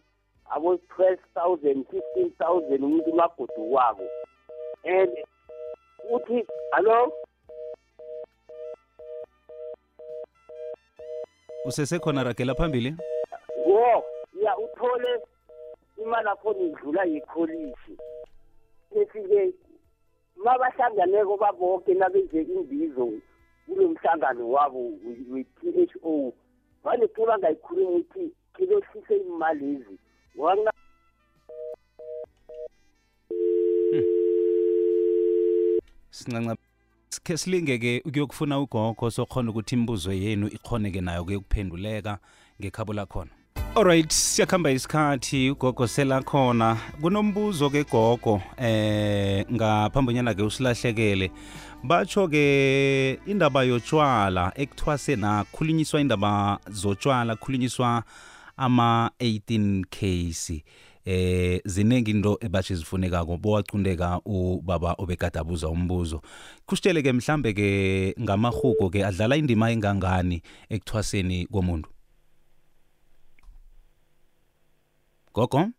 abo-twelve 0.51 1.23
thousand 1.35 1.85
fifteen 1.91 2.31
thousand 2.39 2.85
umuntu 2.85 3.11
umagudu 3.11 3.73
wabo. 3.73 4.09
And 4.85 5.11
uthi 6.11 6.47
hallo 6.73 7.13
usesekhona 11.65 12.25
ragela 12.25 12.55
phambili? 12.55 12.97
Wo 13.67 14.05
ya 14.43 14.59
uthole 14.59 15.21
imali 16.03 16.29
akhona 16.29 16.61
idlula 16.61 17.05
yekholishi 17.05 17.97
ethi-ke 19.01 19.53
mabahlanganeko 20.37 21.37
babonke 21.37 21.95
nabenze 21.95 22.43
imbizo. 22.43 23.13
Kulo 23.67 23.89
mhlangano 23.89 24.51
wabo 24.51 24.93
we-p 25.31 25.59
h 25.91 25.95
o. 26.03 26.33
Vane 26.85 27.07
ke 27.09 27.27
bangayikhulumi 27.27 28.01
ukuthi 28.01 28.33
kebehlise 28.55 29.17
imali 29.17 29.67
lezi 29.67 29.99
ngoba 30.37 30.73
sincanca 36.11 36.57
sikhe 37.09 37.37
silinge-ke 37.37 38.03
ukuyokufuna 38.05 38.61
ugogo 38.61 39.11
sokhona 39.11 39.51
ukuthi 39.51 39.75
imibuzo 39.75 40.13
yenu 40.13 40.47
ikhoneke 40.47 41.01
nayo 41.01 41.25
kuyokuphenduleka 41.25 42.19
ngekhabo 42.61 42.93
lakhona. 42.93 43.31
Alright 43.77 44.11
siyakuhamba 44.13 44.71
isikhathi 44.71 45.51
ugogo 45.51 45.87
selakhona. 45.87 46.77
Kunombuzo-ke 47.01 47.85
gogo 47.85 48.41
eh 48.59 49.45
ngaphambonyana-ke 49.53 50.43
usilahlekele. 50.43 51.31
Batsho-ke 51.87 53.19
indaba 53.27 53.63
yotshwala 53.63 54.53
ekuthwase 54.57 55.17
nakhulunyiswa 55.17 56.01
indaba 56.01 56.59
zotshwala 56.71 57.37
khulunyiswa 57.37 58.03
ama-18 58.57 59.85
case. 59.91 60.65
Eh 61.05 61.61
ziningi 61.65 62.11
into 62.11 62.39
ebatshe 62.41 62.75
zifunekako 62.75 63.37
bowacundeka 63.37 64.21
ubaba 64.25 64.95
obekade 64.99 65.39
abuza 65.39 65.69
umbuzo. 65.69 66.23
Kusitshele 66.67 67.03
ke 67.03 67.13
mhlambe 67.13 67.53
ke 67.53 68.15
ngamahuko 68.21 68.91
ke 68.91 69.05
adlala 69.05 69.37
indima 69.37 69.71
engangani 69.71 70.43
ekuthwaseni 70.69 71.47
komuntu? 71.47 71.89
Gogo? 75.35 75.71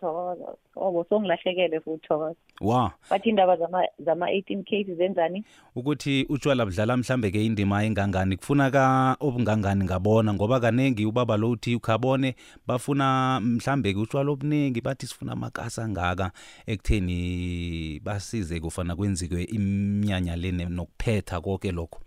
Thokoza. 0.00 0.56
Obo 0.80 1.04
songilahlekele 1.08 1.80
futhi 1.80 2.06
thokoza. 2.08 2.34
Wa. 2.60 2.92
Bathi 3.10 3.28
indaba 3.28 3.56
zama- 3.56 3.88
zama-18 3.98 4.64
cases 4.64 4.96
zenzani? 4.96 5.44
Ukuthi 5.76 6.26
utshwala 6.28 6.64
budlala 6.66 6.96
mhlambe 6.96 7.30
ke 7.30 7.44
indima 7.46 7.84
engangani? 7.84 8.36
Kufuna 8.36 8.70
ka 8.70 9.16
obungangani 9.20 9.84
ngabona? 9.84 10.34
Ngoba 10.34 10.60
kaningi 10.60 11.06
ubaba 11.06 11.36
lo 11.36 11.50
uthi 11.50 11.74
ukhabone 11.74 12.34
bafuna 12.66 13.40
mhlambe 13.42 13.92
ke 13.92 13.98
utshwala 13.98 14.30
obuningi 14.30 14.80
bathi 14.80 15.06
sifuna 15.06 15.32
amakasa 15.32 15.84
angaka 15.84 16.30
ekutheni 16.66 18.00
basize 18.04 18.60
kufana 18.60 18.96
kwenzike 18.96 19.42
iminyanya 19.44 20.36
le 20.36 20.52
ne- 20.52 20.64
nokuphetha 20.66 21.40
konke 21.40 21.72
lokho. 21.72 22.00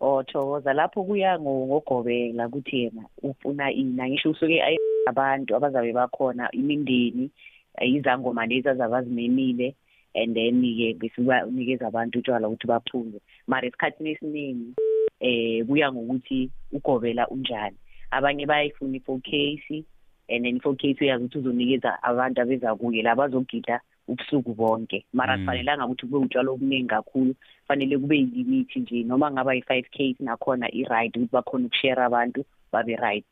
O 0.00 0.22
thokoza. 0.22 0.72
Lapho 0.72 1.04
kuya 1.04 1.38
ngo- 1.38 1.66
ngogobela 1.66 2.46
ukuthi 2.48 2.76
yena 2.82 3.02
ufuna 3.22 3.72
ina 3.72 4.08
ngisho 4.08 4.30
usuke 4.30 4.62
aye- 4.62 4.78
abantu 5.06 5.56
abazabe 5.56 5.92
bakhona 5.92 6.50
imindeni 6.52 7.30
eh, 7.78 7.92
izangoma 7.92 8.46
lezi 8.46 8.68
azabe 8.68 8.96
azimemile 8.96 9.74
and 10.14 10.34
then-ke 10.36 10.94
besibanikeza 11.00 11.86
abantu 11.86 12.18
utshwala 12.18 12.48
ukuthi 12.48 12.66
baphuze 12.66 13.18
mara 13.46 13.66
esikhathini 13.66 14.10
esiningi 14.10 14.74
eh 15.20 15.64
kuya 15.66 15.92
ngokuthi 15.92 16.50
ugobela 16.72 17.28
unjani. 17.28 17.76
Abanye 18.10 18.46
bayayifuna 18.46 18.96
i-four 18.96 19.20
case 19.20 19.84
and 20.28 20.44
then 20.44 20.56
i-four 20.56 20.76
case 20.76 20.98
uyazi 21.00 21.24
ukuthi 21.24 21.38
uzonikeza 21.38 22.02
abantu 22.02 22.42
abeza 22.42 22.74
kuye 22.74 23.02
la 23.02 23.14
bazogida 23.14 23.80
ubusuku 24.08 24.54
bonke. 24.54 25.06
Mara 25.12 25.36
Mm. 25.36 25.44
kufanelanga 25.44 25.86
ukuthi 25.86 26.06
kube 26.06 26.18
utshwala 26.18 26.50
obuningi 26.50 26.88
kakhulu 26.88 27.34
fanele 27.68 27.98
kube 27.98 28.16
yilimithi 28.16 28.80
nje 28.80 29.02
noma 29.04 29.30
ngaba 29.30 29.54
yi-five 29.54 29.88
case 29.90 30.16
nakhona 30.20 30.68
i-right 30.74 31.16
ukuthi 31.16 31.32
bakhona 31.32 31.66
ukushare 31.66 32.02
abantu 32.02 32.44
babe 32.72 32.96
right. 32.96 33.26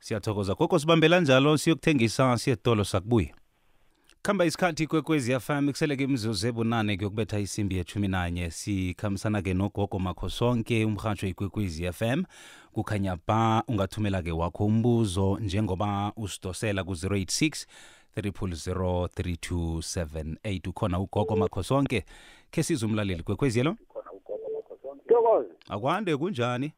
Siyathokoza. 0.00 0.54
Gogo 0.54 0.78
sibambela 0.78 1.20
njalo 1.20 1.56
siyokuthengisa 1.58 2.38
siyetolo 2.38 2.84
sakubuya. 2.84 3.34
Khamba 4.22 4.44
isikhathi 4.44 4.86
kwekwezi 4.86 5.40
fm 5.40 5.68
kuseleke 5.68 6.04
imizuzu 6.04 6.48
ebunane 6.48 6.96
kuyokubetha 6.96 7.38
isimbi 7.38 7.76
yethumi 7.76 8.08
nanye 8.08 8.50
sikhambisana-ke 8.50 9.54
nogogo 9.54 9.98
makho 9.98 10.30
sonke 10.30 10.84
umrhatsho 10.84 11.26
ikwekwezi 11.26 11.92
fm 11.92 12.22
kukhanya 12.72 13.18
ba 13.26 13.62
ungathumela-ke 13.68 14.32
wakho 14.32 14.66
umbuzo 14.66 15.38
njengoba 15.40 16.12
usidosela 16.16 16.84
ku-086 16.84 17.66
3003278 18.16 20.68
ukhona 20.68 21.00
ugogo 21.00 21.36
makho 21.36 21.62
sonke 21.62 22.04
khe 22.50 22.62
sizumlaleli 22.62 23.22
kwekwezi 23.22 23.58
yelo 23.58 23.76
akwande 25.68 26.16
kunjani 26.16 26.72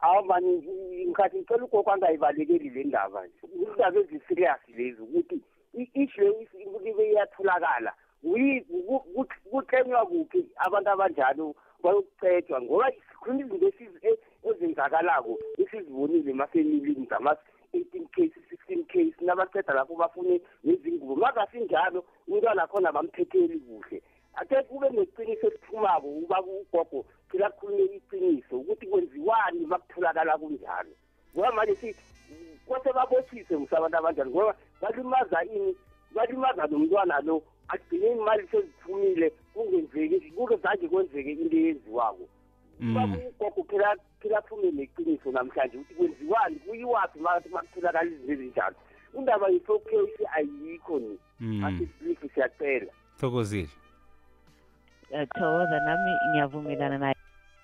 awu 0.00 0.24
mani 0.24 0.62
ngikhathi 1.06 1.36
ngicela 1.38 1.64
ugogo 1.64 1.90
angayibalekeli 1.92 2.70
le 2.70 2.84
ndaba 2.84 3.26
nje. 3.26 3.46
Indaba 3.54 4.00
ezi-serious 4.00 4.60
lezi 4.68 5.02
ukuthi 5.02 5.40
i- 5.74 5.90
issue 5.94 6.48
libe 6.84 7.10
iyatholakala 7.10 7.92
Kuyi- 8.22 8.64
ku- 8.66 9.00
ku- 9.14 9.26
kuthenywa 9.50 10.06
kuphi? 10.06 10.50
Abantu 10.56 10.90
abanjalo 10.90 11.54
bayokucetshwa 11.82 12.60
ngoba 12.62 12.90
sikhuluma 12.90 13.40
izinto 13.40 13.66
esizi- 13.68 14.02
e- 14.02 14.18
ezenzakalako 14.42 15.38
esizibonile 15.58 16.30
emafemilini 16.30 17.06
zama-eighteen 17.06 18.06
case 18.10 18.34
sixteen 18.50 18.84
case 18.90 19.14
nabaceda 19.20 19.74
lapho 19.74 19.94
bafune 19.94 20.40
nezingubo. 20.64 21.14
Mazasinjalo 21.16 22.04
umntwana 22.28 22.66
khona 22.66 22.92
bamphetheli 22.92 23.58
kuhle. 23.62 24.02
Ake 24.34 24.62
kube 24.66 24.90
neqiniso 24.90 25.46
eliphumako 25.46 26.08
uba 26.08 26.42
ugogo 26.42 27.06
phela 27.30 27.50
kukhulume 27.50 27.84
iqiniso 27.96 28.56
ukuthi 28.58 28.86
kwenziwani 28.86 29.66
makutholakala 29.66 30.38
kunjalo. 30.38 30.94
Ngoba 31.34 31.52
manje 31.52 31.74
si 31.74 31.96
kwase 32.66 32.92
babothise 32.92 33.56
musabantu 33.56 33.96
abanjani 33.96 34.30
ngoba 34.30 34.54
balimaza 34.80 35.44
ini 35.44 35.76
balimaza 36.14 36.66
nomntwana 36.66 37.20
lo 37.20 37.42
agcine 37.68 38.12
imali 38.12 38.48
seziphumile 38.48 39.32
kungenzeki 39.54 40.30
kungezange 40.30 40.88
kwenzeke 40.88 41.32
into 41.32 41.56
eyenziwako. 41.56 42.28
Uba 42.80 43.04
ugogo 43.04 43.62
phela 43.68 43.96
phela 44.20 44.38
aphume 44.38 44.70
neqiniso 44.70 45.32
namhlanje 45.32 45.76
ukuthi 45.78 45.94
kwenziwani 45.94 46.56
kuyiwaphi 46.56 47.18
makathi 47.20 47.48
makutholakala 47.48 48.10
izinto 48.10 48.32
ezinjalo. 48.32 48.76
Indaba 49.18 49.48
yi-four 49.48 49.80
case 49.84 50.24
ayikho 50.36 50.98
ni. 50.98 51.18
Mm. 51.40 51.64
asisilifu 51.64 52.28
siyacela. 52.34 52.92
Thokozile. 53.20 53.68
Eh, 55.10 55.26
thokoza 55.34 55.80
nami 55.80 56.12
ngiyavumelana 56.28 56.98
naye. 56.98 57.16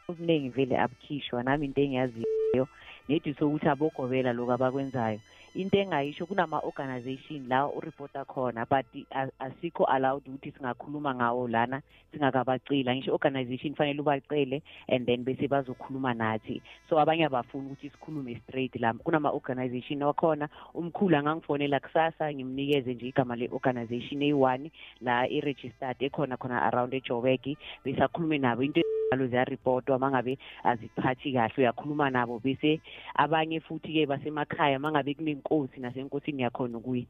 Okuningi 0.08 0.48
vele 0.48 0.76
abukhishwa 0.80 1.42
nami 1.42 1.66
into 1.66 1.80
engiyaziyo 1.80 2.64
nedi 3.08 3.34
sokuthi 3.34 3.68
abogobela 3.68 4.32
lokhu 4.32 4.52
abakwenzayo. 4.52 5.20
Into 5.56 5.78
engayisho 5.78 6.26
kunama-organization 6.26 7.46
la 7.48 7.68
uripota 7.70 8.24
khona 8.24 8.66
but 8.68 8.86
a- 9.12 9.30
asikho 9.38 9.84
allowed 9.86 10.26
ukuthi 10.26 10.50
singakhuluma 10.50 11.14
ngawo 11.14 11.48
lana 11.48 11.80
singakabaceli. 12.12 12.90
Ngisho 12.90 13.12
organization 13.12 13.74
fanele 13.74 14.00
ubacele 14.00 14.62
and 14.88 15.06
then 15.06 15.24
bese 15.24 15.46
bazokhuluma 15.48 16.12
nathi. 16.14 16.60
So 16.90 16.96
abanye 16.96 17.26
abafuni 17.30 17.70
ukuthi 17.70 17.90
sikhulume 17.90 18.40
straight 18.42 18.74
la 18.80 18.92
kunama-organization 18.94 20.02
wakhona. 20.02 20.48
Umkhulu 20.74 21.16
angangifonela 21.16 21.80
kusasa 21.80 22.34
ngimnikeze 22.34 22.94
nje 22.94 23.08
igama 23.08 23.36
le-organization 23.36 24.22
eyi-one 24.22 24.72
la 25.02 25.28
i-registered 25.28 26.02
ekhona 26.02 26.36
khona 26.36 26.62
around 26.66 26.92
ejobek 26.94 27.56
bese 27.84 28.02
akhulume 28.02 28.38
nabo 28.38 28.62
into 28.62 28.80
alo 29.14 29.26
ziyaripotwa 29.26 29.98
mangabe 29.98 30.38
aziphathi 30.64 31.32
kahle. 31.32 31.54
Uyakhuluma 31.58 32.10
nabo 32.10 32.38
bese 32.44 32.80
abanye 33.14 33.60
futhi-ke 33.60 34.06
basemakhaya 34.06 34.78
mangabe 34.78 35.14
kunenkosi 35.14 35.80
nasenkosini 35.80 36.42
yakhona 36.42 36.78
ukuya 36.78 37.06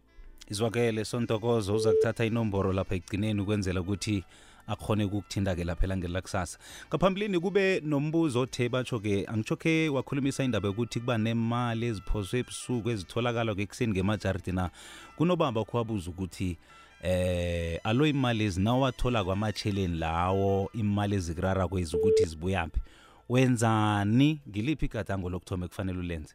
izwakele 0.50 1.04
sontokozo 1.04 1.74
uza 1.74 1.92
kuthatha 1.92 2.24
inomboro 2.24 2.72
lapha 2.72 2.94
ekugcineni 2.94 3.40
ukwenzela 3.40 3.80
ukuthi 3.80 4.24
akhone 4.66 5.04
ukukuthinda-ke 5.04 5.64
lapha 5.64 5.84
elangeni 5.84 6.12
lakusasa. 6.12 6.58
Ngaphambilini 6.88 7.40
kube 7.40 7.80
nombuzo 7.80 8.40
othe 8.40 8.68
batsho-ke 8.68 9.24
angitsho-ke 9.26 9.88
wakhulumisa 9.88 10.44
indaba 10.44 10.68
yokuthi 10.68 11.00
kuba 11.00 11.18
nemali 11.18 11.86
eziphoswe 11.86 12.38
ebusuku 12.40 12.90
ezitholakala-ke 12.90 13.62
ekuseni 13.62 13.92
ngemajaridi 13.92 14.52
na? 14.52 14.70
Kunobamba 15.16 15.64
khwabuza 15.64 16.10
ukuthi 16.10 16.56
eh 17.04 17.80
alo 17.84 18.06
imali 18.06 18.44
ezinawathola 18.44 19.24
kwamatsheleni 19.24 19.96
lawo 19.98 20.70
imali 20.72 21.14
ezikurara 21.16 21.68
kwezi 21.68 21.96
ukuthi 21.96 22.24
zibuyaphi 22.24 22.80
wenzani? 23.28 24.40
Ngiliphi 24.48 24.86
igadango 24.86 25.30
lokuthoma 25.30 25.66
ekufanele 25.66 25.98
ulenze? 25.98 26.34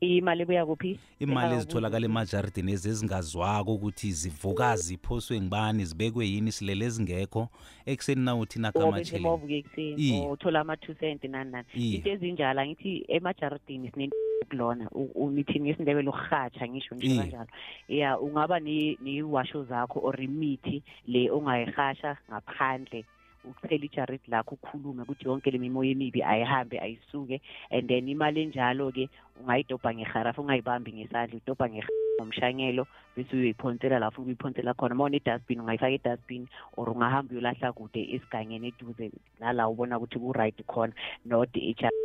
Imali 0.00 0.42
ebuya 0.42 0.66
kuphi 0.66 0.98
imali 1.20 1.54
ezitholakala 1.54 2.06
emajaridini 2.06 2.72
ezi 2.72 2.88
ezingazwako 2.88 3.74
ukuthi 3.74 4.12
zivuka 4.12 4.76
ziphoswe 4.76 5.40
ngibani 5.40 5.84
zibekwe 5.84 6.26
yini 6.26 6.52
silele 6.52 6.84
ezingekho 6.84 7.48
ekuseni 7.86 8.24
nawuthi 8.24 8.58
nakamatsheleni 8.58 9.24
besemovuke 9.24 9.56
ekuseni 9.58 9.94
Iye. 10.02 10.26
or 10.26 10.32
uthola 10.32 10.60
ama-two 10.60 10.94
cent 10.94 11.24
nani 11.24 11.50
nani 11.50 11.66
Iye. 11.74 11.96
into 11.96 12.10
ezinjalo 12.10 12.60
angithi 12.60 13.04
emajaridini 13.08 13.90
sinenkulona 13.90 14.90
umithini 15.14 15.68
yesindebele 15.68 16.08
ukurhatsha 16.08 16.68
ngisho 16.68 16.94
nje 16.94 17.06
Iye. 17.06 17.18
kanjalo 17.18 17.48
ya 17.88 18.20
ungaba 18.20 18.60
ne- 18.60 18.98
newasho 19.02 19.64
zakho 19.64 20.00
or 20.02 20.20
imithi 20.22 20.82
le 21.06 21.30
ongayirhasha 21.30 22.16
ngaphandle 22.30 23.04
ukuthela 23.50 23.84
ijaridi 23.84 24.28
lakho 24.28 24.54
ukhulume 24.54 25.02
ukuthi 25.02 25.24
yonke 25.28 25.50
le 25.50 25.58
mimoya 25.58 25.90
emibi 25.90 26.22
ayihambe 26.22 26.80
ayisuke. 26.80 27.40
And 27.70 27.88
then 27.88 28.08
imali 28.08 28.42
enjalo-ke 28.42 29.08
ungayidobha 29.40 29.94
ngeharafu 29.94 30.40
ungayibambi 30.42 30.92
ngesandla 30.92 31.36
udobha 31.36 31.68
ngomshanyelo 32.18 32.86
bese 33.16 33.32
uyoyiphonsela 33.36 33.98
lapho 33.98 34.22
uyiphonsela 34.22 34.74
khona. 34.74 34.94
Uma 34.94 35.04
une-dustbin 35.04 35.60
ungayifaka 35.60 35.94
e-dustbin 35.94 36.48
or 36.76 36.88
ungahamba 36.90 37.32
uyolahla 37.32 37.72
kude 37.72 38.00
esigangeni 38.14 38.68
eduze 38.68 39.10
nala 39.40 39.68
ubona 39.68 39.98
ukuthi 39.98 40.18
ku-right 40.18 40.58
khona 40.66 40.92
not 41.24 41.50
ejaridini 41.54 41.97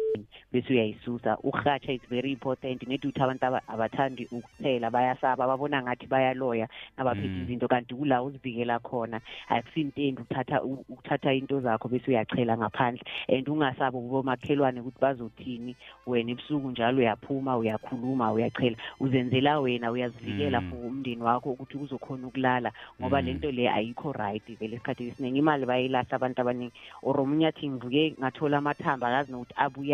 bese 0.52 0.74
uyayisusa 0.74 1.38
ukurhatsha 1.44 1.94
is 1.94 2.02
very 2.10 2.32
important 2.32 2.84
nedi 2.88 3.08
ukuthi 3.08 3.22
abantu 3.24 3.46
aba- 3.46 3.68
abathandi 3.68 4.28
ukuthela 4.32 4.92
bayasaba 4.92 5.48
babona 5.48 5.82
ngathi 5.84 6.08
bayaloya 6.08 6.68
nabaphethe 6.98 7.28
Mm. 7.28 7.44
izinto 7.44 7.68
kanti 7.68 7.96
kula 7.96 8.24
uzivikela 8.24 8.80
khona 8.80 9.22
akusintendi 9.50 10.22
ukuthatha 10.22 10.62
u- 10.64 10.86
ukuthatha 10.90 11.34
into 11.34 11.60
zakho 11.62 11.88
bese 11.90 12.12
uyachela 12.12 12.58
ngaphandle 12.58 13.02
and 13.30 13.48
ungasabi 13.50 13.98
kubomakhelwane 13.98 14.80
ukuthi 14.82 15.00
bazothini 15.02 15.76
wena 16.08 16.32
ebusuku 16.32 16.72
njalo 16.72 16.98
uyaphuma 17.02 17.58
uyakhuluma 17.58 18.32
uyachela 18.32 18.78
uzenzela 19.00 19.60
wena 19.60 19.92
uyazivikela 19.92 20.62
Mm. 20.62 20.70
for 20.70 20.80
umndeni 20.86 21.22
wakho 21.24 21.52
ukuthi 21.52 21.78
uzokhona 21.78 22.28
ukulala 22.28 22.72
ngoba 23.02 23.22
Mm. 23.22 23.26
le 23.28 23.34
nto 23.34 23.52
le 23.52 23.70
ayikho 23.70 24.12
right 24.14 24.46
vele 24.60 24.76
esikhathini 24.76 25.10
esiningi 25.12 25.40
imali 25.40 25.66
bayilahla 25.66 26.16
abantu 26.16 26.42
abaningi 26.42 26.74
or 27.02 27.20
omunye 27.20 27.48
athi 27.48 27.70
ngivuke 27.70 28.16
ngathola 28.20 28.58
amathamba 28.58 29.08
akazi 29.08 29.32
nokuthi 29.32 29.54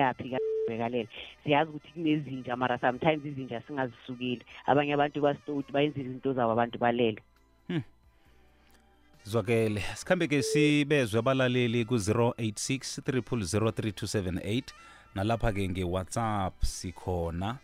abuyaphi 0.10 0.46
bekalela 0.68 1.10
siyazi 1.44 1.70
ukuthi 1.70 1.92
kunezinja 1.94 2.56
mara 2.56 2.80
sometimes 2.80 3.26
izinja 3.26 3.62
singazisukeli 3.62 4.44
abanye 4.66 4.94
abantu 4.94 5.22
bastoti 5.22 5.72
bayenza 5.72 6.02
izinto 6.02 6.34
zabo 6.34 6.52
abantu 6.52 6.78
balele. 6.80 7.22
Zwakele. 9.24 9.84
Sikhambe 9.96 10.28
ke 10.28 10.42
sibezwe 10.42 11.20
abalaleli 11.20 11.86
ku-086 11.86 13.02
3003278 13.02 14.64
nalapha-ke 15.16 15.70
nge-whatsapp 15.70 16.54
sikhona. 16.64 17.58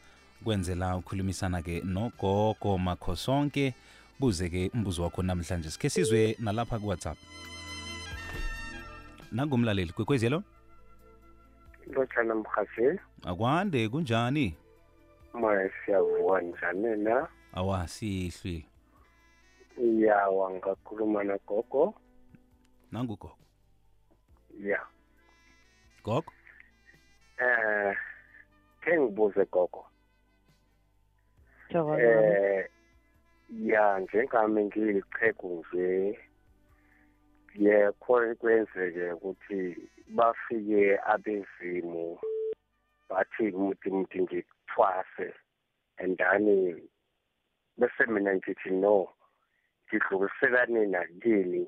Kwenzela 0.44 0.98
ukhulumisana-ke 0.98 1.82
nogogo 1.86 2.78
makhosonke. 2.78 3.74
Buze-ke 4.20 4.70
umbuzo 4.74 5.04
wakho 5.04 5.24
namhlanje. 5.24 5.72
Sikhe 5.72 5.90
sizwe 5.90 6.36
nalapha 6.40 6.80
ku-whatsapp. 6.80 7.18
Nangumlaleli 9.32 9.92
kwekwezelo 9.92 10.44
lotshana 11.94 12.36
mhathi 12.36 13.00
akwande 13.24 13.90
kunjani? 13.90 14.56
Moya 15.34 15.70
siyavuka 15.86 16.42
njani 16.42 17.04
na? 17.04 17.28
Awasihlwile 17.54 18.66
yawa 19.78 20.52
ngakhuluma 20.52 21.24
nagogo. 21.24 21.94
Nangugogo? 22.92 23.38
Ya. 24.60 24.80
Gogo? 26.04 26.32
Eh 27.38 27.96
ke 28.82 29.00
ngibuze 29.00 29.46
gogo. 29.46 29.86
Thokoza 31.70 32.02
eh 32.02 32.70
ya 33.50 34.00
njengami 34.00 34.66
ngiliqhegu 34.66 35.66
nje. 35.74 36.20
Ye 37.56 37.92
kho- 38.02 38.36
kwenzeke 38.36 39.12
ukuthi 39.12 39.90
bafike 40.08 41.00
abezimu 41.14 42.20
bathi 43.10 43.52
muti 43.52 43.90
muti 43.90 44.18
ngikuthwase 44.22 45.28
andani 45.98 46.90
bese 47.78 48.04
mina 48.08 48.36
ngithi 48.36 48.70
no 48.70 49.08
ngidluliselane 49.88 50.86
nakini 50.86 51.64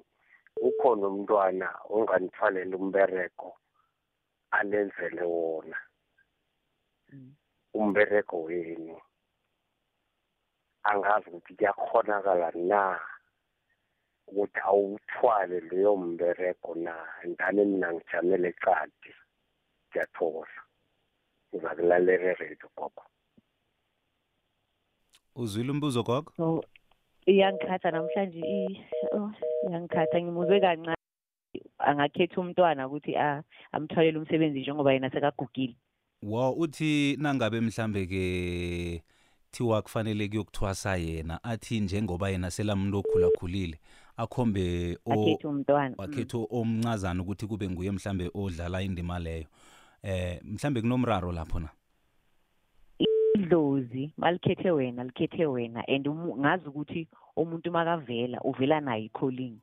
ukhona 0.68 1.08
umntwana 1.08 1.68
onganithwalela 1.90 2.76
umbereko 2.78 3.50
anenzele 4.52 5.24
wona. 5.24 5.78
Umbereko 7.74 8.44
wenu. 8.44 8.98
Angazi 10.84 11.30
ukuthi 11.30 11.54
kuyakhonakala 11.56 12.52
na? 12.52 13.00
Ukuthi 14.28 14.60
awuthwale 14.64 15.60
leyo 15.60 15.96
mbereko 15.96 16.76
na? 16.76 16.96
Ndani 17.26 17.66
mina 17.66 17.94
ngijamele 17.94 18.52
qadi. 18.54 19.12
Ngiyathokoza. 19.92 20.62
Ngizakulalela 21.56 22.14
eredio 22.32 22.70
gogo. 22.78 23.04
Uzwile 25.36 25.72
umbuzo 25.72 26.04
gogo? 26.04 26.32
So 26.38 26.64
iyangikhatha 27.26 27.92
namhlanje 27.92 28.40
i- 28.40 28.82
oh, 29.12 29.32
iyangikhatha. 29.70 30.22
Ngimuzwe 30.22 30.60
kancane. 30.60 30.98
Angakhetha 31.80 32.42
umntwana 32.42 32.88
ukuthi 32.88 33.16
a- 33.16 33.44
amthwalele 33.72 34.18
umsebenzi 34.20 34.60
njengoba 34.60 34.94
yena 34.94 35.10
sekagugile. 35.12 35.76
Wa 36.24 36.52
uthi 36.56 37.16
nangabe 37.20 37.62
mhlambe 37.62 38.06
ke 38.06 39.04
thiwa 39.52 39.82
kufanele 39.82 40.28
kuyokuthwasa 40.28 40.96
yena 40.98 41.40
athi 41.44 41.80
njengoba 41.80 42.30
yena 42.30 42.52
selamuntu 42.52 42.98
okhulakhulile 43.00 43.80
akhombe 44.18 44.98
akhethe 45.06 45.48
umntwana 45.48 45.90
Mm. 45.90 45.96
wakhetho 45.98 46.48
omncazana 46.52 47.22
ukuthi 47.24 47.48
kube 47.48 47.70
nguye 47.70 47.92
mhlambe 47.92 48.32
odlala 48.34 48.82
indima 48.82 49.20
leyo. 49.20 49.46
Eh 50.04 50.40
mhlambe 50.44 50.82
kunomraro 50.82 51.32
lapho 51.32 51.60
na? 51.60 51.70
Idlozi 53.36 54.12
malikhethe 54.18 54.72
wena 54.72 55.04
likhethe 55.04 55.46
wena 55.46 55.84
and 55.88 56.08
ngazi 56.08 56.68
ukuthi 56.70 57.08
umuntu 57.36 57.72
makavela 57.72 58.42
uvela 58.42 58.82
nayo 58.82 59.04
i-calling. 59.06 59.58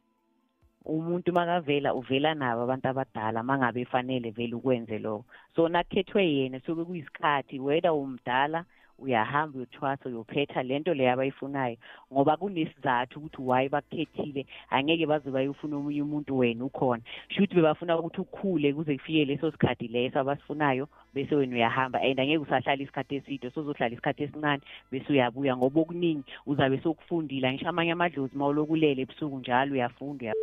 Umuntu 0.85 1.33
makavela 1.33 1.95
uvela 1.95 2.35
nabo 2.35 2.63
abantu 2.63 2.89
abadala 2.89 3.43
mangabe 3.43 3.81
efanele 3.83 4.31
vele 4.31 4.55
ukwenze 4.55 4.99
lokho. 4.99 5.25
So 5.57 5.69
nakukhethwe 5.69 6.23
yena 6.23 6.61
soke 6.61 6.85
kuyisikhathi 6.85 7.59
whether 7.59 7.91
umdala 7.91 8.65
uyahamba 8.99 9.57
uyothwasa 9.59 10.09
uyophetha 10.09 10.63
lento 10.63 10.95
leyo 10.95 11.13
abayifunayo 11.13 11.77
ngoba 12.13 12.37
kunesizathu 12.37 13.19
ukuthi 13.19 13.43
why 13.43 13.69
bakukhethile. 13.69 14.47
Angeke 14.71 15.07
baze 15.07 15.31
bayofuna 15.31 15.77
omunye 15.77 16.03
umuntu 16.03 16.39
wena 16.39 16.65
ukhona. 16.65 17.03
Shuthi 17.29 17.55
bebafuna 17.55 17.99
ukuthi 17.99 18.21
ukhule 18.21 18.73
kuze 18.73 18.97
kufike 18.99 19.25
leso 19.25 19.51
sikhathi 19.51 19.89
leso 19.89 20.21
abasifunayo 20.21 20.89
bese 21.15 21.35
wena 21.35 21.57
uyahamba. 21.57 22.01
And 22.01 22.21
angeke 22.21 22.39
usahlala 22.39 22.83
isikhathi 22.83 23.17
eside 23.17 23.51
sozohlala 23.51 23.93
isikhathi 23.95 24.23
esincane 24.23 24.63
bese 24.93 25.13
uyabuya. 25.13 25.57
Ngoba 25.57 25.81
okuningi 25.81 26.25
uzabe 26.47 26.81
sokufundile 26.83 27.49
angisho 27.49 27.69
amanye 27.69 27.93
amadlozi 27.93 28.37
ma 28.37 28.47
ulokulele 28.47 29.03
ebusuku 29.03 29.39
njalo 29.39 29.73
uyafunda 29.73 30.25
uya- 30.25 30.35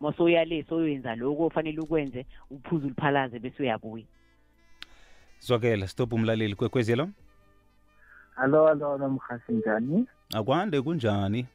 ma 0.00 0.12
soyale 0.12 0.64
soyenza 0.68 1.14
lokho 1.14 1.46
ofanele 1.46 1.80
ukwenze 1.80 2.26
uphuze 2.50 2.86
uliphalaze 2.86 3.38
bese 3.38 3.62
uyabuya. 3.62 4.04
Zwakela 5.40 5.86
stop 5.86 6.12
umlaleli 6.12 6.54
kwekwezelo 6.54 7.08
alo 8.42 8.68
alo 8.68 8.98
nomhasi 8.98 9.52
njani? 9.52 10.06
Akwande 10.34 10.82
kunjani? 10.82 11.46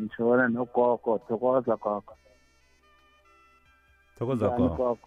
Ngishona 0.00 0.48
nogogo 0.48 1.18
thokoza 1.28 1.76
gogo. 1.76 2.14
Thokoza 4.18 4.46
Njani, 4.46 4.68
gogo? 4.68 4.98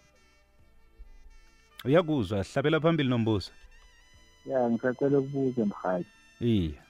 uyakuzwa 1.84 2.42
hlabela 2.42 2.80
phambili 2.80 3.08
nombuzo. 3.08 3.50
Ya 4.46 4.70
ngisacela 4.70 5.18
ukubuza 5.18 5.64
mhathi 5.64 6.06
iya 6.40 6.80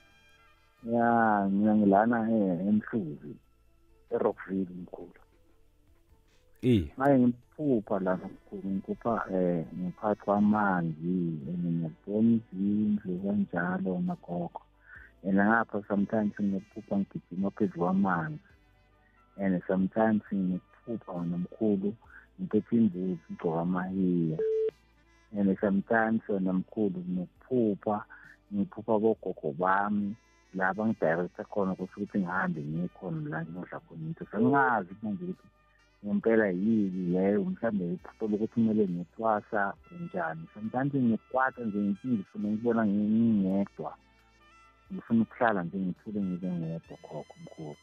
ya 0.92 1.48
mina 1.50 1.74
ngilana 1.76 2.30
eh, 2.30 2.66
emhluzi 2.68 3.37
erockville 4.10 4.74
mkhulu. 4.82 5.20
Iya 6.72 6.92
maye 6.98 7.18
ngiphupha 7.18 7.94
lana 8.07 8.27
mkhulu 8.35 8.68
ngiphupha 8.74 9.12
um 9.37 9.64
ngiphathwa 9.81 10.33
amanzi 10.37 11.16
and 11.50 11.64
ngiyabona 11.64 12.31
izindlu 12.37 13.12
kanjalo 13.22 13.92
nagogo 14.09 14.61
and 15.24 15.38
ngapha 15.38 15.83
sometimes 15.88 16.33
ngiphupha 16.40 16.98
ngigijima 16.98 17.50
phezu 17.50 17.79
kwamanzi. 17.79 18.38
And 19.37 19.62
sometimes 19.66 20.22
ngiphupha 20.33 21.12
nomkhulu 21.12 21.94
ngiphethe 22.40 22.77
imbuzi 22.77 23.18
ngigcoka 23.31 23.61
amahiya. 23.61 24.38
And 25.37 25.59
sometimes 25.61 26.22
wena 26.29 26.53
mkhulu 26.53 27.00
ngikuphupha 27.11 28.05
ngiphupha 28.55 28.98
bogogo 28.98 29.53
bami 29.59 30.14
la 30.55 30.74
bangidirecta 30.74 31.44
khona 31.44 31.72
ukuthi 31.72 31.92
ukuthi 31.96 32.18
ngihambe 32.18 32.61
ngiye 32.62 32.88
khona 32.88 33.29
la 33.31 33.44
ngiyodla 33.44 33.81
khona 33.81 34.03
into. 34.07 34.24
Sengazi 34.31 34.94
manje 35.03 35.24
ukuthi 35.24 35.48
ngempela 36.05 36.47
yini 36.49 37.03
leyo 37.12 37.45
mhlawumbe 37.45 37.85
iphupho 37.95 38.25
lokuthi 38.29 38.55
kumele 38.55 38.85
ngithwasa 38.88 39.75
njani. 40.05 40.43
Sometimes 40.55 40.95
ngikwata 40.95 41.64
nje 41.64 41.79
ngithi 41.79 42.09
ngifuna 42.09 42.49
ngibona 42.49 42.83
ngingedwa 42.87 43.93
ngifuna 44.93 45.23
ukuhlala 45.23 45.61
nje 45.64 45.79
ngithule 45.79 46.21
ngibe 46.23 46.49
ngedwa 46.53 46.97
khokho 47.05 47.35
mkhulu. 47.43 47.77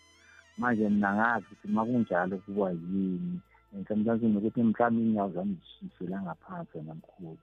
Manje 0.57 0.89
mina 0.89 1.09
ngazi 1.15 1.45
ukuthi 1.45 1.67
ma 1.67 1.85
kunjalo 1.85 2.37
kuba 2.37 2.69
yini 2.71 3.39
and 3.73 3.87
sometimes 3.87 4.21
nokuthi 4.23 4.63
mhlawumbe 4.63 5.01
iy'nyawo 5.01 5.29
zami 5.35 5.55
zishishela 5.61 6.21
ngaphansi 6.21 6.77
wena 6.77 6.93
mkhulu. 6.93 7.37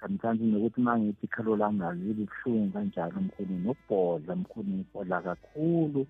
Sometimes 0.00 0.40
nokuthi 0.40 0.80
uma 0.80 0.98
ngithi 0.98 1.26
ikhalo 1.26 1.56
lami 1.56 1.78
nalibe 1.78 2.26
buhlungu 2.30 2.72
kanjalo 2.72 3.20
mkhulu 3.20 3.54
nokubhodla 3.64 4.36
mkhulu 4.36 4.68
ngibhodla 4.68 5.22
kakhulu 5.22 6.06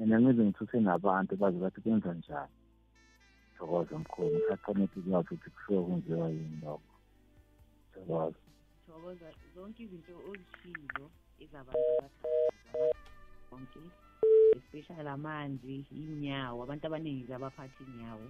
and 0.00 0.12
angize 0.14 0.42
ngithuthe 0.44 0.80
nabantu 0.80 1.36
baze 1.36 1.58
bathi 1.58 1.80
kwenza 1.80 2.14
njani. 2.14 2.54
Thokoza 3.56 3.98
mkhulu 3.98 4.30
ngisakhoniphi 4.36 5.00
kuyazi 5.02 5.28
ukuthi 5.34 5.50
kusuke 5.50 5.80
kunziwa 5.86 6.28
yini 6.28 6.60
lokho. 6.62 6.94
Thokoza 7.92 8.38
thokoza 8.86 9.28
zonke 9.54 9.82
izinto 9.82 10.14
ozishilo 10.28 11.06
ezabantu 11.42 11.88
abadala 11.96 12.94
zonke 13.50 13.82
especially 14.56 15.08
amanzi 15.08 15.86
inyawo 15.90 16.58
abantu 16.62 16.84
abaningi 16.86 17.24
zabaphatha 17.30 17.80
inyawo 17.84 18.26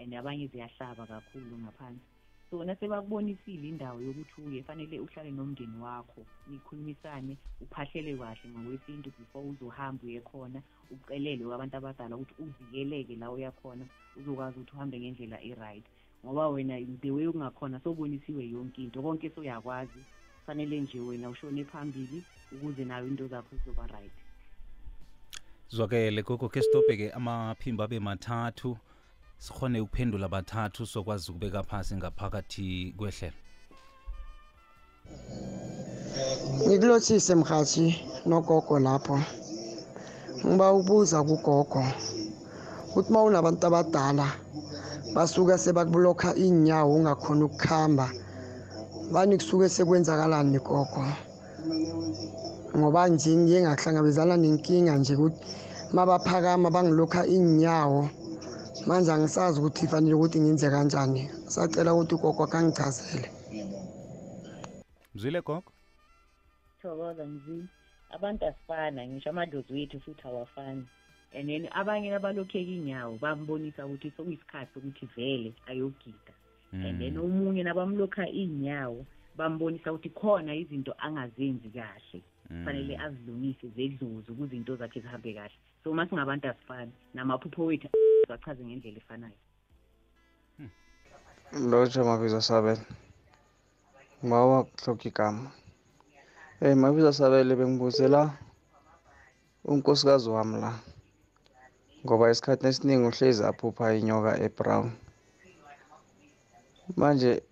and 0.00 0.12
abanye 0.14 0.46
ziyahlaba 0.52 1.06
kakhulu 1.06 1.54
ngaphansi 1.62 2.06
so 2.50 2.58
wona 2.58 2.76
sebakubonisile 2.76 3.68
indawo 3.68 3.98
yokuthi 4.06 4.40
uye 4.46 4.62
fanele 4.66 5.00
uhlale 5.00 5.30
nomndeni 5.32 5.76
wakho 5.84 6.26
nikhulumisane 6.46 7.38
uphahlele 7.60 8.12
kahle 8.20 8.46
ngokwesintu 8.50 9.08
before 9.18 9.46
uzohamba 9.48 10.02
uye 10.06 10.20
khona 10.20 10.60
ucelele 10.90 11.44
kwabantu 11.44 11.76
abadala 11.76 12.16
ukuthi 12.16 12.34
uvikeleke 12.42 13.16
la 13.16 13.30
uyakhona. 13.30 13.86
Uzokwazi 14.16 14.58
ukuthi 14.58 14.76
uhambe 14.76 15.00
ngendlela 15.00 15.42
e-right 15.42 15.84
ngoba 16.24 16.48
wena 16.48 16.80
the 17.00 17.10
way 17.10 17.26
ungakhona 17.26 17.80
sobonisiwe 17.80 18.48
yonke 18.48 18.82
into 18.82 19.02
konke 19.02 19.30
soyakwazi 19.30 20.00
kufanele 20.40 20.80
nje 20.80 21.00
wena 21.00 21.28
ushone 21.28 21.64
phambili 21.64 22.22
ukuze 22.52 22.84
nayo 22.84 23.06
into 23.06 23.28
zakho 23.28 23.56
zizoba 23.56 23.86
right. 23.86 24.12
Zwakele 25.68 26.22
gogo 26.22 26.48
ke 26.48 26.62
sitobheke 26.62 27.10
amaphimbo 27.10 27.82
abe 27.82 28.00
mathathu 28.00 28.76
sikhone 29.38 29.80
ukuphendula 29.80 30.28
bathathu 30.28 30.86
sokwazi 30.86 31.30
ukubeka 31.30 31.62
phasi 31.62 31.96
ngaphakathi 31.96 32.94
kwehlelo. 32.96 33.36
Ngikulothise 36.66 37.34
mhathi 37.34 37.86
nogogo 38.26 38.78
lapho. 38.78 39.20
Ngiba 40.46 40.72
ubuza 40.72 41.22
kugogo 41.22 41.84
ukuthi 42.94 43.10
uma 43.10 43.26
unabantu 43.26 43.66
abadala 43.66 44.26
basuka 45.14 45.58
sebakublokha 45.58 46.30
iy'nyawo 46.44 46.94
ungakhona 46.94 47.44
ukukhamba 47.50 48.06
bani 49.12 49.34
kusuke 49.38 49.66
sekwenzakalani 49.68 50.58
gogo? 50.62 51.02
Ngoba 52.78 53.08
nje 53.10 53.30
ngiye 53.36 53.58
ngahlangabezana 53.66 54.34
nenkinga 54.38 54.94
nje 54.98 55.14
ukuthi 55.18 55.42
mabaphakama 55.96 56.70
bangilokha 56.74 57.22
iy'nyawo 57.34 58.02
manje 58.86 59.10
angisazi 59.12 59.58
ukuthi 59.58 59.90
fanele 59.90 60.14
ukuthi 60.14 60.38
ngenze 60.40 60.70
kanjani. 60.70 61.22
Sacela 61.52 61.90
ukuthi 61.94 62.14
ugogo 62.14 62.42
akangichazele. 62.46 63.28
Mzwile 65.14 65.40
gogo? 65.46 65.70
Thokoza 66.78 67.26
ngizini 67.26 67.66
abantu 68.14 68.42
asifana 68.46 69.00
ngisho 69.06 69.30
amadlozi 69.30 69.72
wethu 69.72 69.98
futhi 70.04 70.22
awafani. 70.28 70.86
And 71.34 71.48
then 71.48 71.68
abanye 71.72 72.14
abalokheka 72.14 72.70
inyawo 72.70 73.18
bambonisa 73.18 73.86
ukuthi 73.86 74.12
sokuyisikhathi 74.16 74.70
sokuthi 74.74 75.06
vele 75.16 75.54
ayogida. 75.66 76.32
And 76.72 77.00
then 77.00 77.16
omunye 77.18 77.62
nabamlokha 77.62 78.26
iy'nyawo 78.28 79.06
bambonisa 79.36 79.92
ukuthi 79.92 80.10
khona 80.10 80.54
izinto 80.54 80.94
angazenzi 80.98 81.68
kahle. 81.70 82.22
Fanele 82.64 82.98
azilungise 82.98 83.68
zedlozi 83.76 84.30
ukuze 84.32 84.56
into 84.56 84.76
zakhe 84.76 85.00
zihambe 85.00 85.34
kahle. 85.34 85.56
So 85.84 85.90
uma 85.90 86.06
singabantu 86.06 86.48
asifani 86.48 86.92
namaphupho 87.14 87.64
wethu 87.64 87.88
achaze 88.28 88.64
ngendlela 88.64 88.98
efanayo. 88.98 89.38
Lotsha 91.70 92.04
mabizo 92.04 92.40
sabele 92.40 92.82
ngawa 94.24 94.64
kuhloka 94.64 95.08
igama. 95.08 95.50
Um 96.60 96.78
mabizo 96.78 97.12
sabele 97.12 97.56
bengibuzela 97.56 98.38
unkosikazi 99.64 100.30
wami 100.30 100.60
la. 100.60 100.93
Ngoba 102.04 102.30
esikhathini 102.30 102.68
esiningi 102.70 103.06
uhlezi 103.08 103.42
aphupha 103.50 103.94
inyoka 103.98 104.32
ebrown. 104.46 104.88
Manje 107.00 107.42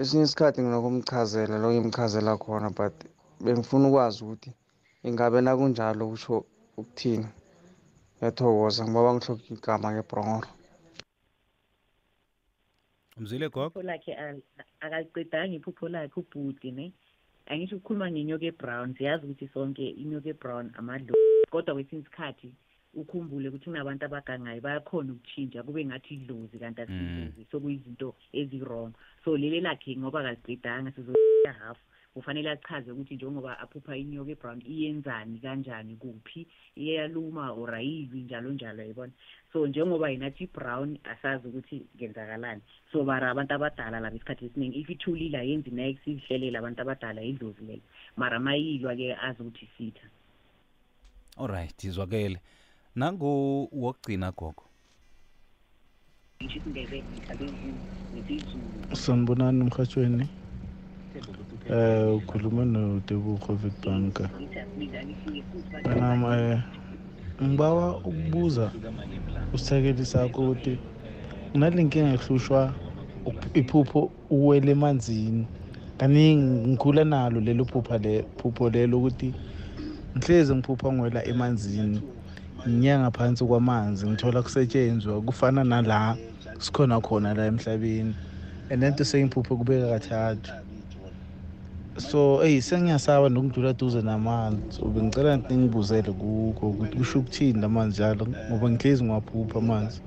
esinye 0.00 0.24
isikhathi 0.26 0.58
nginokumchazela 0.60 1.54
lo 1.62 1.68
ngimchazela 1.72 2.32
khona 2.42 2.70
but 2.78 2.94
bengifuna 3.44 3.88
ukwazi 3.88 4.18
ukuthi 4.24 4.50
ingabe 5.08 5.38
nakunjalo 5.40 6.02
kusho 6.10 6.34
ukuthini. 6.80 7.28
Ngiyathokoza 8.16 8.82
ngoba 8.88 9.10
ngihloka 9.14 9.44
igama 9.54 9.88
ngebrongolo 9.92 10.48
mzwile 13.20 13.48
gogo 13.48 13.66
iphupho 13.66 13.82
lakhe 13.82 14.12
al- 14.14 14.42
akaliqedanga 14.80 15.54
iphupho 15.56 15.88
lakhe 15.88 16.20
ubhuti 16.20 16.70
ne? 16.70 16.86
Angisho 17.46 17.76
ukukhuluma 17.76 18.10
ngenyoka 18.10 18.46
ebrown 18.52 18.94
siyazi 18.96 19.22
ukuthi 19.24 19.46
sonke 19.54 19.84
inyoka 20.02 20.28
ebrown 20.34 20.66
amadlo 20.78 21.14
kodwa 21.50 21.74
kwesinye 21.74 22.02
isikhathi 22.02 22.48
ukhumbule 22.96 23.48
ukuthi 23.48 23.64
kunabantu 23.64 24.04
abagangayo 24.04 24.60
bayakhona 24.60 25.12
ukutshintsha 25.12 25.62
kube 25.62 25.84
ngathi 25.84 26.14
idlozi 26.14 26.56
kanti 26.58 26.80
asidlozi 26.82 27.42
sokuyizinto 27.50 28.08
ezi-wrong. 28.32 28.92
So 29.24 29.36
leli 29.36 29.60
lakhe 29.60 29.96
ngoba 29.96 30.24
kaliqedanga 30.24 30.90
sizoya 30.96 31.52
half. 31.60 31.78
Kufanele 32.14 32.50
achaze 32.50 32.90
ukuthi 32.90 33.14
njengoba 33.14 33.58
aphupha 33.60 33.96
inyoka 33.96 34.32
ebrown 34.32 34.60
iyenzani 34.64 35.38
kanjani 35.38 35.96
kuphi? 36.00 36.46
Iyaluma 36.76 37.52
or 37.52 37.74
ayilwi 37.74 38.24
njalo 38.24 38.50
njalo 38.52 38.82
yayibona 38.82 39.12
so 39.52 39.66
njengoba 39.66 40.10
yena 40.10 40.26
athi 40.26 40.46
brown 40.46 40.98
asazi 41.04 41.48
ukuthi 41.48 41.86
kenzakalani. 41.98 42.62
So 42.92 43.04
bara 43.04 43.30
abantu 43.30 43.54
abadala 43.54 44.00
laba 44.00 44.16
isikhathi 44.16 44.46
esiningi 44.46 44.80
if 44.80 44.88
ithulile 44.88 45.38
ayenzi 45.38 45.70
next 45.70 46.06
ihlelela 46.06 46.58
abantu 46.58 46.80
abadala 46.82 47.22
idlozi 47.22 47.64
lelo 47.64 47.82
mara 48.16 48.38
mayilwa-ke 48.40 49.16
azi 49.16 49.42
ukuthi 49.42 49.68
sitha 49.76 50.08
alright 51.36 51.84
izwakele 51.84 52.40
nangu 52.96 53.68
wokugcina 53.72 54.32
gogo. 54.32 54.62
Ngisho 56.42 56.58
isindebele 56.58 57.04
ngihlabezulu 57.12 57.78
nesizulu 58.14 58.96
sanibonani 58.96 59.60
emhatshweni 59.60 60.26
eh 61.70 62.16
ukhuluma 62.16 62.64
noTebogo 62.64 63.52
Witbank 63.62 64.16
Manam 65.84 66.22
eh 66.32 66.60
ngibawa 67.42 67.96
ukubuza 67.98 68.72
usakeli 69.52 70.04
sakho 70.06 70.40
ukuthi 70.42 70.78
unalenkinga 71.54 72.12
ehlushwa 72.16 72.74
iphupho 73.54 74.10
uwele 74.30 74.70
emanzini. 74.72 75.46
Kaningi 75.98 76.68
ngikhula 76.68 77.04
nalo 77.04 77.40
lelo 77.40 77.64
phupha 77.64 77.98
le 77.98 78.24
phupho 78.38 78.70
lelo 78.70 78.98
ukuthi 78.98 79.34
ngihlezi 80.16 80.54
ngiphupha 80.54 80.92
ngwela 80.92 81.24
emanzini. 81.24 82.15
Ngiya 82.68 82.98
ngaphansi 83.00 83.44
kwamanzi 83.44 84.06
ngithola 84.06 84.42
kusetshenzwa 84.42 85.22
kufana 85.22 85.64
nala 85.64 86.16
sikhona 86.58 87.00
khona 87.00 87.34
la 87.34 87.46
emhlabeni. 87.46 88.14
And 88.70 88.82
lento 88.82 89.04
sengiphuphe 89.04 89.54
kubeka 89.54 89.88
kathathu. 89.88 90.52
So 91.98 92.42
eyi 92.44 92.62
sengiyasaba 92.62 93.28
nokudlula 93.28 93.72
duze 93.72 94.02
namanzi. 94.02 94.72
So 94.72 94.84
bengicela 94.86 95.36
ningibuzele 95.36 96.12
kukho 96.12 96.70
ukuthi 96.70 96.96
kusho 96.98 97.18
ukuthini 97.18 97.60
la 97.60 97.68
manzi 97.68 98.02
njalo 98.02 98.26
ngoba 98.26 98.70
ngihlezi 98.70 99.04
ngiwaphupha 99.04 99.58
amanzi. 99.58 100.00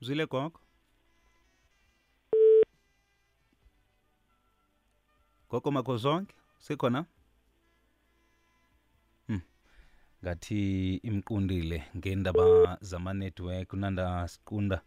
Mzwile 0.00 0.26
gogo? 0.26 0.58
Gogo 5.50 5.70
makho 5.70 5.96
zonke 5.96 6.34
sikhona? 6.58 7.04
Ngathi 10.22 10.94
imqundile 11.02 11.84
ngendaba 11.96 12.78
zama-network 12.80 13.72
nanda 13.72 14.04
nandasilahlekela 14.04 14.80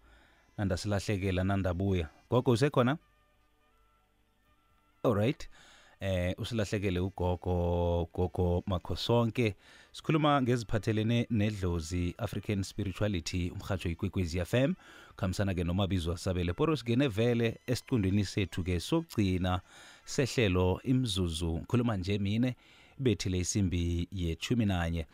nanda 0.58 0.78
silahlekela 0.78 1.44
nandabuya 1.44 2.10
gogo 2.30 2.52
usekhona? 2.52 2.98
Alright 5.04 5.50
eh 6.04 6.36
usilahlekele 6.38 7.00
ugogo 7.00 8.10
gogo 8.14 8.64
makho 8.66 8.96
sonke. 8.96 9.56
Sikhuluma 9.92 10.42
ngeziphathelene 10.42 11.28
nedlozi 11.30 12.16
African 12.18 12.64
Spirituality 12.64 13.50
umhatsho 13.50 13.90
ikwekwezi 13.90 14.46
FM 14.46 14.74
khamisana 15.16 15.54
ke 15.54 15.64
nomabizwa 15.64 16.16
asabele 16.16 16.54
poro 16.54 16.76
singene 16.76 17.08
vele 17.08 17.60
esiqundweni 17.68 18.26
sethu 18.26 18.64
ke 18.64 18.80
sokugcina 18.80 19.62
sehlelo 20.06 20.82
imzuzu. 20.84 21.62
Khuluma 21.68 21.98
nje 21.98 22.18
mine 22.18 22.56
bethile 23.00 23.40
isimbi 23.40 24.08
yechumi 24.12 24.66
nanye 24.66 25.06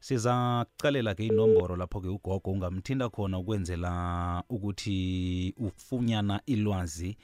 siza 0.00 0.66
kucalela 0.76 1.14
ke 1.14 1.26
inomboro 1.26 1.76
lapho 1.76 2.00
ke 2.00 2.08
ugogo 2.08 2.50
ungamthinda 2.50 3.08
khona 3.08 3.38
ukwenzela 3.38 4.44
ukuthi 4.48 5.54
ufunyana 5.58 6.40
ilwazi 6.46 7.16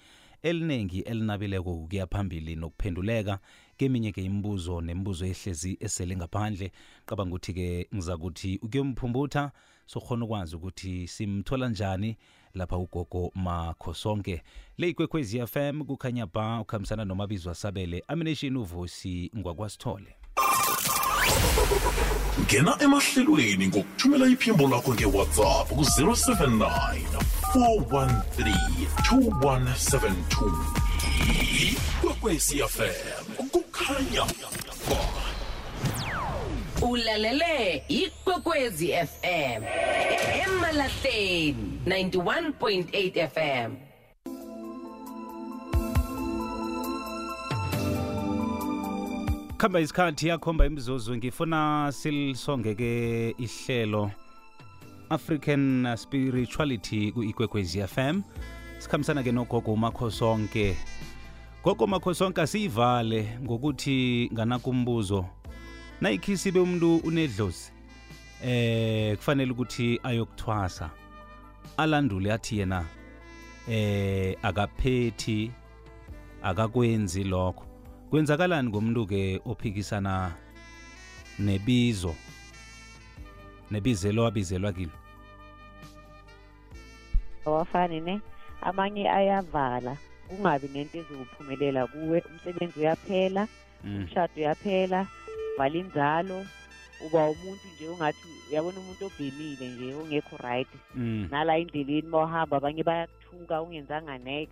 eliningi 0.42 1.00
elinabileko 1.00 1.74
kuya 1.74 2.06
phambili 2.06 2.56
nokuphenduleka. 2.56 3.38
Keminye 3.76 4.12
ke 4.12 4.24
imibuzo 4.24 4.80
nemibuzo 4.80 5.26
ehlezi 5.26 5.76
esele 5.80 6.16
ngaphandle. 6.16 6.72
Qabanga 7.06 7.34
ukuthi 7.34 7.52
ke 7.52 7.88
ngiza 7.94 8.16
kuthi 8.16 8.58
ukuyomphumutha 8.62 9.52
sokhona 9.86 10.24
ukwazi 10.24 10.56
ukuthi 10.56 11.08
simthola 11.08 11.68
njani. 11.68 12.16
Lapha 12.54 12.76
ugogo 12.76 13.30
makho 13.34 13.94
sonke 13.94 14.42
le 14.78 14.88
ikwekwezi 14.88 15.46
FM 15.46 15.84
kukhanya 15.84 16.26
ba 16.26 16.60
ukhambisana 16.60 17.04
nomabizo 17.04 17.50
asabele. 17.50 18.04
Amination 18.08 18.56
uvusi 18.56 19.30
ngwakwasithole 19.36 20.16
ngena 22.40 22.76
emahlelweni 22.80 23.66
ngokuthumela 23.68 24.26
iphimbo 24.26 24.68
lakho 24.68 24.94
ngewhatsapp 24.94 25.68
ku-079 25.68 26.70
413 27.54 28.54
2172 29.10 30.52
ikwekwecfm 31.68 33.26
kukhanya. 33.52 34.24
ba 34.88 35.21
ulalele 36.82 37.84
ikwekwezi 37.88 38.92
fm 38.92 39.62
emalahleni 40.44 41.80
91.8 41.86 43.28
fm 43.28 43.92
khamba 49.56 49.80
isikhathi 49.80 50.28
yakhomba 50.28 50.66
imizuzu. 50.66 51.16
Ngifuna 51.16 51.92
silisongeke 51.92 53.30
ihlelo 53.38 54.10
african 55.10 55.96
spirituality 55.96 57.12
ku-ikwekwezi 57.12 57.86
fm 57.86 58.22
sikhambisana-ke 58.78 59.32
nogogo 59.32 59.72
umakhosonke. 59.72 60.76
Gogo 61.64 61.86
makhosonke 61.86 62.40
asiyivale 62.40 63.38
ngokuthi 63.42 64.30
nganakumbuzo. 64.32 65.24
Nayikhisibe 66.02 66.60
umuntu 66.60 66.96
unedlozi 66.96 67.72
eh 68.44 69.16
kufanele 69.16 69.52
ukuthi 69.52 70.00
ayokuthwasa 70.02 70.90
alandule 71.76 72.32
athi 72.32 72.58
yena 72.58 72.84
eh 73.68 74.36
akaphethi 74.42 75.52
akakwenzi 76.42 77.24
lokho. 77.24 77.64
Kwenzakalani 78.10 78.68
ngomuntu-ke 78.68 79.40
ophikisana 79.46 80.32
nebizo 81.38 82.14
nebizelo 83.70 84.26
abizelwa 84.26 84.72
kilo? 84.72 84.98
Awafani 87.46 88.00
ne? 88.00 88.20
Amanye 88.62 89.10
ayavala 89.10 89.96
kungabi 90.28 90.68
nento 90.68 90.98
ezokuphumelela 90.98 91.86
kuwe 91.86 92.22
umsebenzi 92.30 92.80
uyaphela 92.80 93.48
umshado 93.84 94.32
uyaphela 94.36 95.06
vala 95.58 95.76
inzalo 95.78 96.46
uba 97.06 97.30
umuntu 97.30 97.64
nje 97.74 97.88
ungathi 97.88 98.28
uyabona 98.50 98.78
umuntu 98.80 99.06
obhemile 99.06 99.66
nje 99.68 99.94
ongekho 99.94 100.36
right. 100.46 100.70
Mm. 100.94 101.28
nala 101.30 101.58
endleleni 101.58 102.08
uma 102.08 102.24
uhamba 102.24 102.56
abanye 102.56 102.82
bayakuthuka 102.82 103.62
ungenzanga 103.62 104.18
nex 104.18 104.48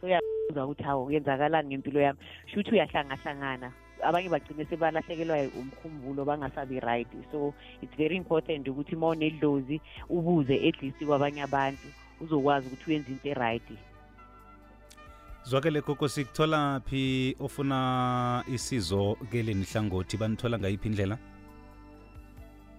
so 0.00 0.06
uyabuza 0.06 0.64
ukuthi 0.64 0.82
hawu 0.82 1.04
kuyenzakalani 1.04 1.68
ngempilo 1.68 2.00
yami. 2.00 2.18
Sho 2.46 2.60
ukuthi 2.60 2.70
uyahlangahlangana 2.74 3.72
abanye 4.02 4.28
bagcine 4.28 4.64
sebalahlekelwa 4.64 5.38
umkhumbulo 5.60 6.24
bangasabi 6.24 6.80
right. 6.80 7.08
So 7.30 7.54
it's 7.82 7.94
very 7.96 8.16
important 8.16 8.68
ukuthi 8.68 8.96
uma 8.96 9.08
unedlozi 9.08 9.80
ubuze 10.08 10.54
at 10.68 10.82
least 10.82 11.04
kwabanye 11.04 11.42
abantu 11.42 11.86
uzokwazi 12.20 12.66
ukuthi 12.66 12.90
uyenze 12.90 13.10
into 13.12 13.28
e-right. 13.28 13.68
Zwakele 15.44 15.80
gogo 15.80 16.08
sikuthola 16.08 16.80
phi 16.88 17.36
ofuna 17.40 18.44
isizo 18.48 19.16
keleni 19.30 19.64
hlangothi 19.64 20.16
banithola 20.16 20.58
ngayiphi 20.58 20.88
indlela? 20.88 21.18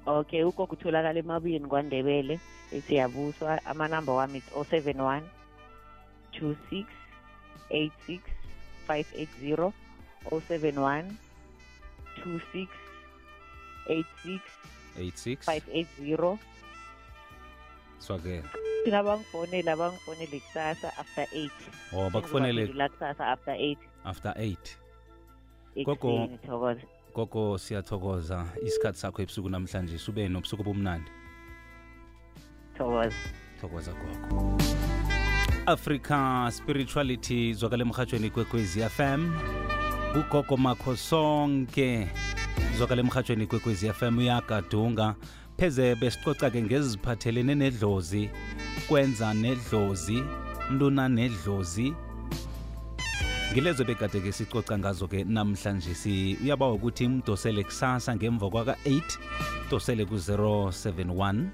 Okay 0.06 0.44
ugogo 0.44 0.74
utholakala 0.74 1.20
emabuyeni 1.20 1.68
kwandebele. 1.68 2.40
Esiyabuswa 2.72 3.66
amanamba 3.66 4.14
wami 4.14 4.38
is 4.38 4.44
071 4.56 5.22
26 6.32 6.86
86 7.70 8.20
580 8.88 9.72
071 10.32 11.04
26 12.26 12.68
86 13.88 14.40
86 14.98 15.38
580 15.46 16.38
swakele 18.00 18.44
thina 18.84 19.04
bangifonele 19.04 19.72
abangifonele 19.72 20.40
kusasa 20.40 20.98
after 20.98 21.28
eight. 21.34 21.52
Oh, 21.94 22.10
bakufonele- 22.10 22.90
kusasa 22.90 23.28
after 23.28 23.54
eight. 23.56 23.80
after 24.06 24.34
eight. 24.38 24.78
Gogo 25.86 26.30
gogo 27.16 27.58
siyathokoza. 27.58 28.46
Isikhathi 28.66 29.00
sakho 29.00 29.22
ebusuku 29.22 29.50
namhlanje 29.50 29.98
sube 29.98 30.28
nobusuku 30.30 30.62
obumnandi. 30.62 31.12
Thokoza 32.78 33.16
thokoza 33.62 33.94
gogo. 33.94 34.58
Africa 35.66 36.50
spirituality 36.52 37.54
zwakale 37.54 37.82
emhatshweni 37.84 38.30
kwekwezi 38.30 38.82
fm 38.90 39.34
ugogo 40.16 40.58
makho 40.58 40.96
sonke 40.96 42.08
zwakale 42.78 43.00
emhatshweni 43.02 43.48
kwekwezi 43.48 43.90
fm 43.94 44.18
uyagadunga. 44.18 45.16
Pheze 45.58 45.96
besicoca-ke 45.96 46.62
ngeziphathelene 46.62 47.56
nedlozi 47.56 48.30
kwenza 48.88 49.34
nedlozi 49.34 50.24
mntuna 50.70 51.10
nedlozi. 51.10 51.94
Ngilezo 53.52 53.84
bekade-ke 53.84 54.32
sicoca 54.32 54.78
ngazo-ke 54.78 55.24
namhlanje 55.24 55.96
si 55.96 56.38
uyabawa 56.44 56.74
ukuthi 56.74 57.08
mdosele 57.08 57.64
kusasa 57.64 58.16
ngemva 58.16 58.50
kwaka-8 58.50 59.02
dosele 59.72 60.06
ku-071 60.06 61.46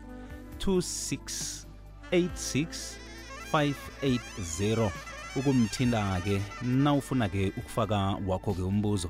2686 0.59 2.95
580 3.53 4.91
ukumthinda-ke 5.35 6.41
nawufuna-ke 6.63 7.53
ukufaka 7.57 8.17
wakho-ke 8.27 8.61
umbuzo. 8.61 9.09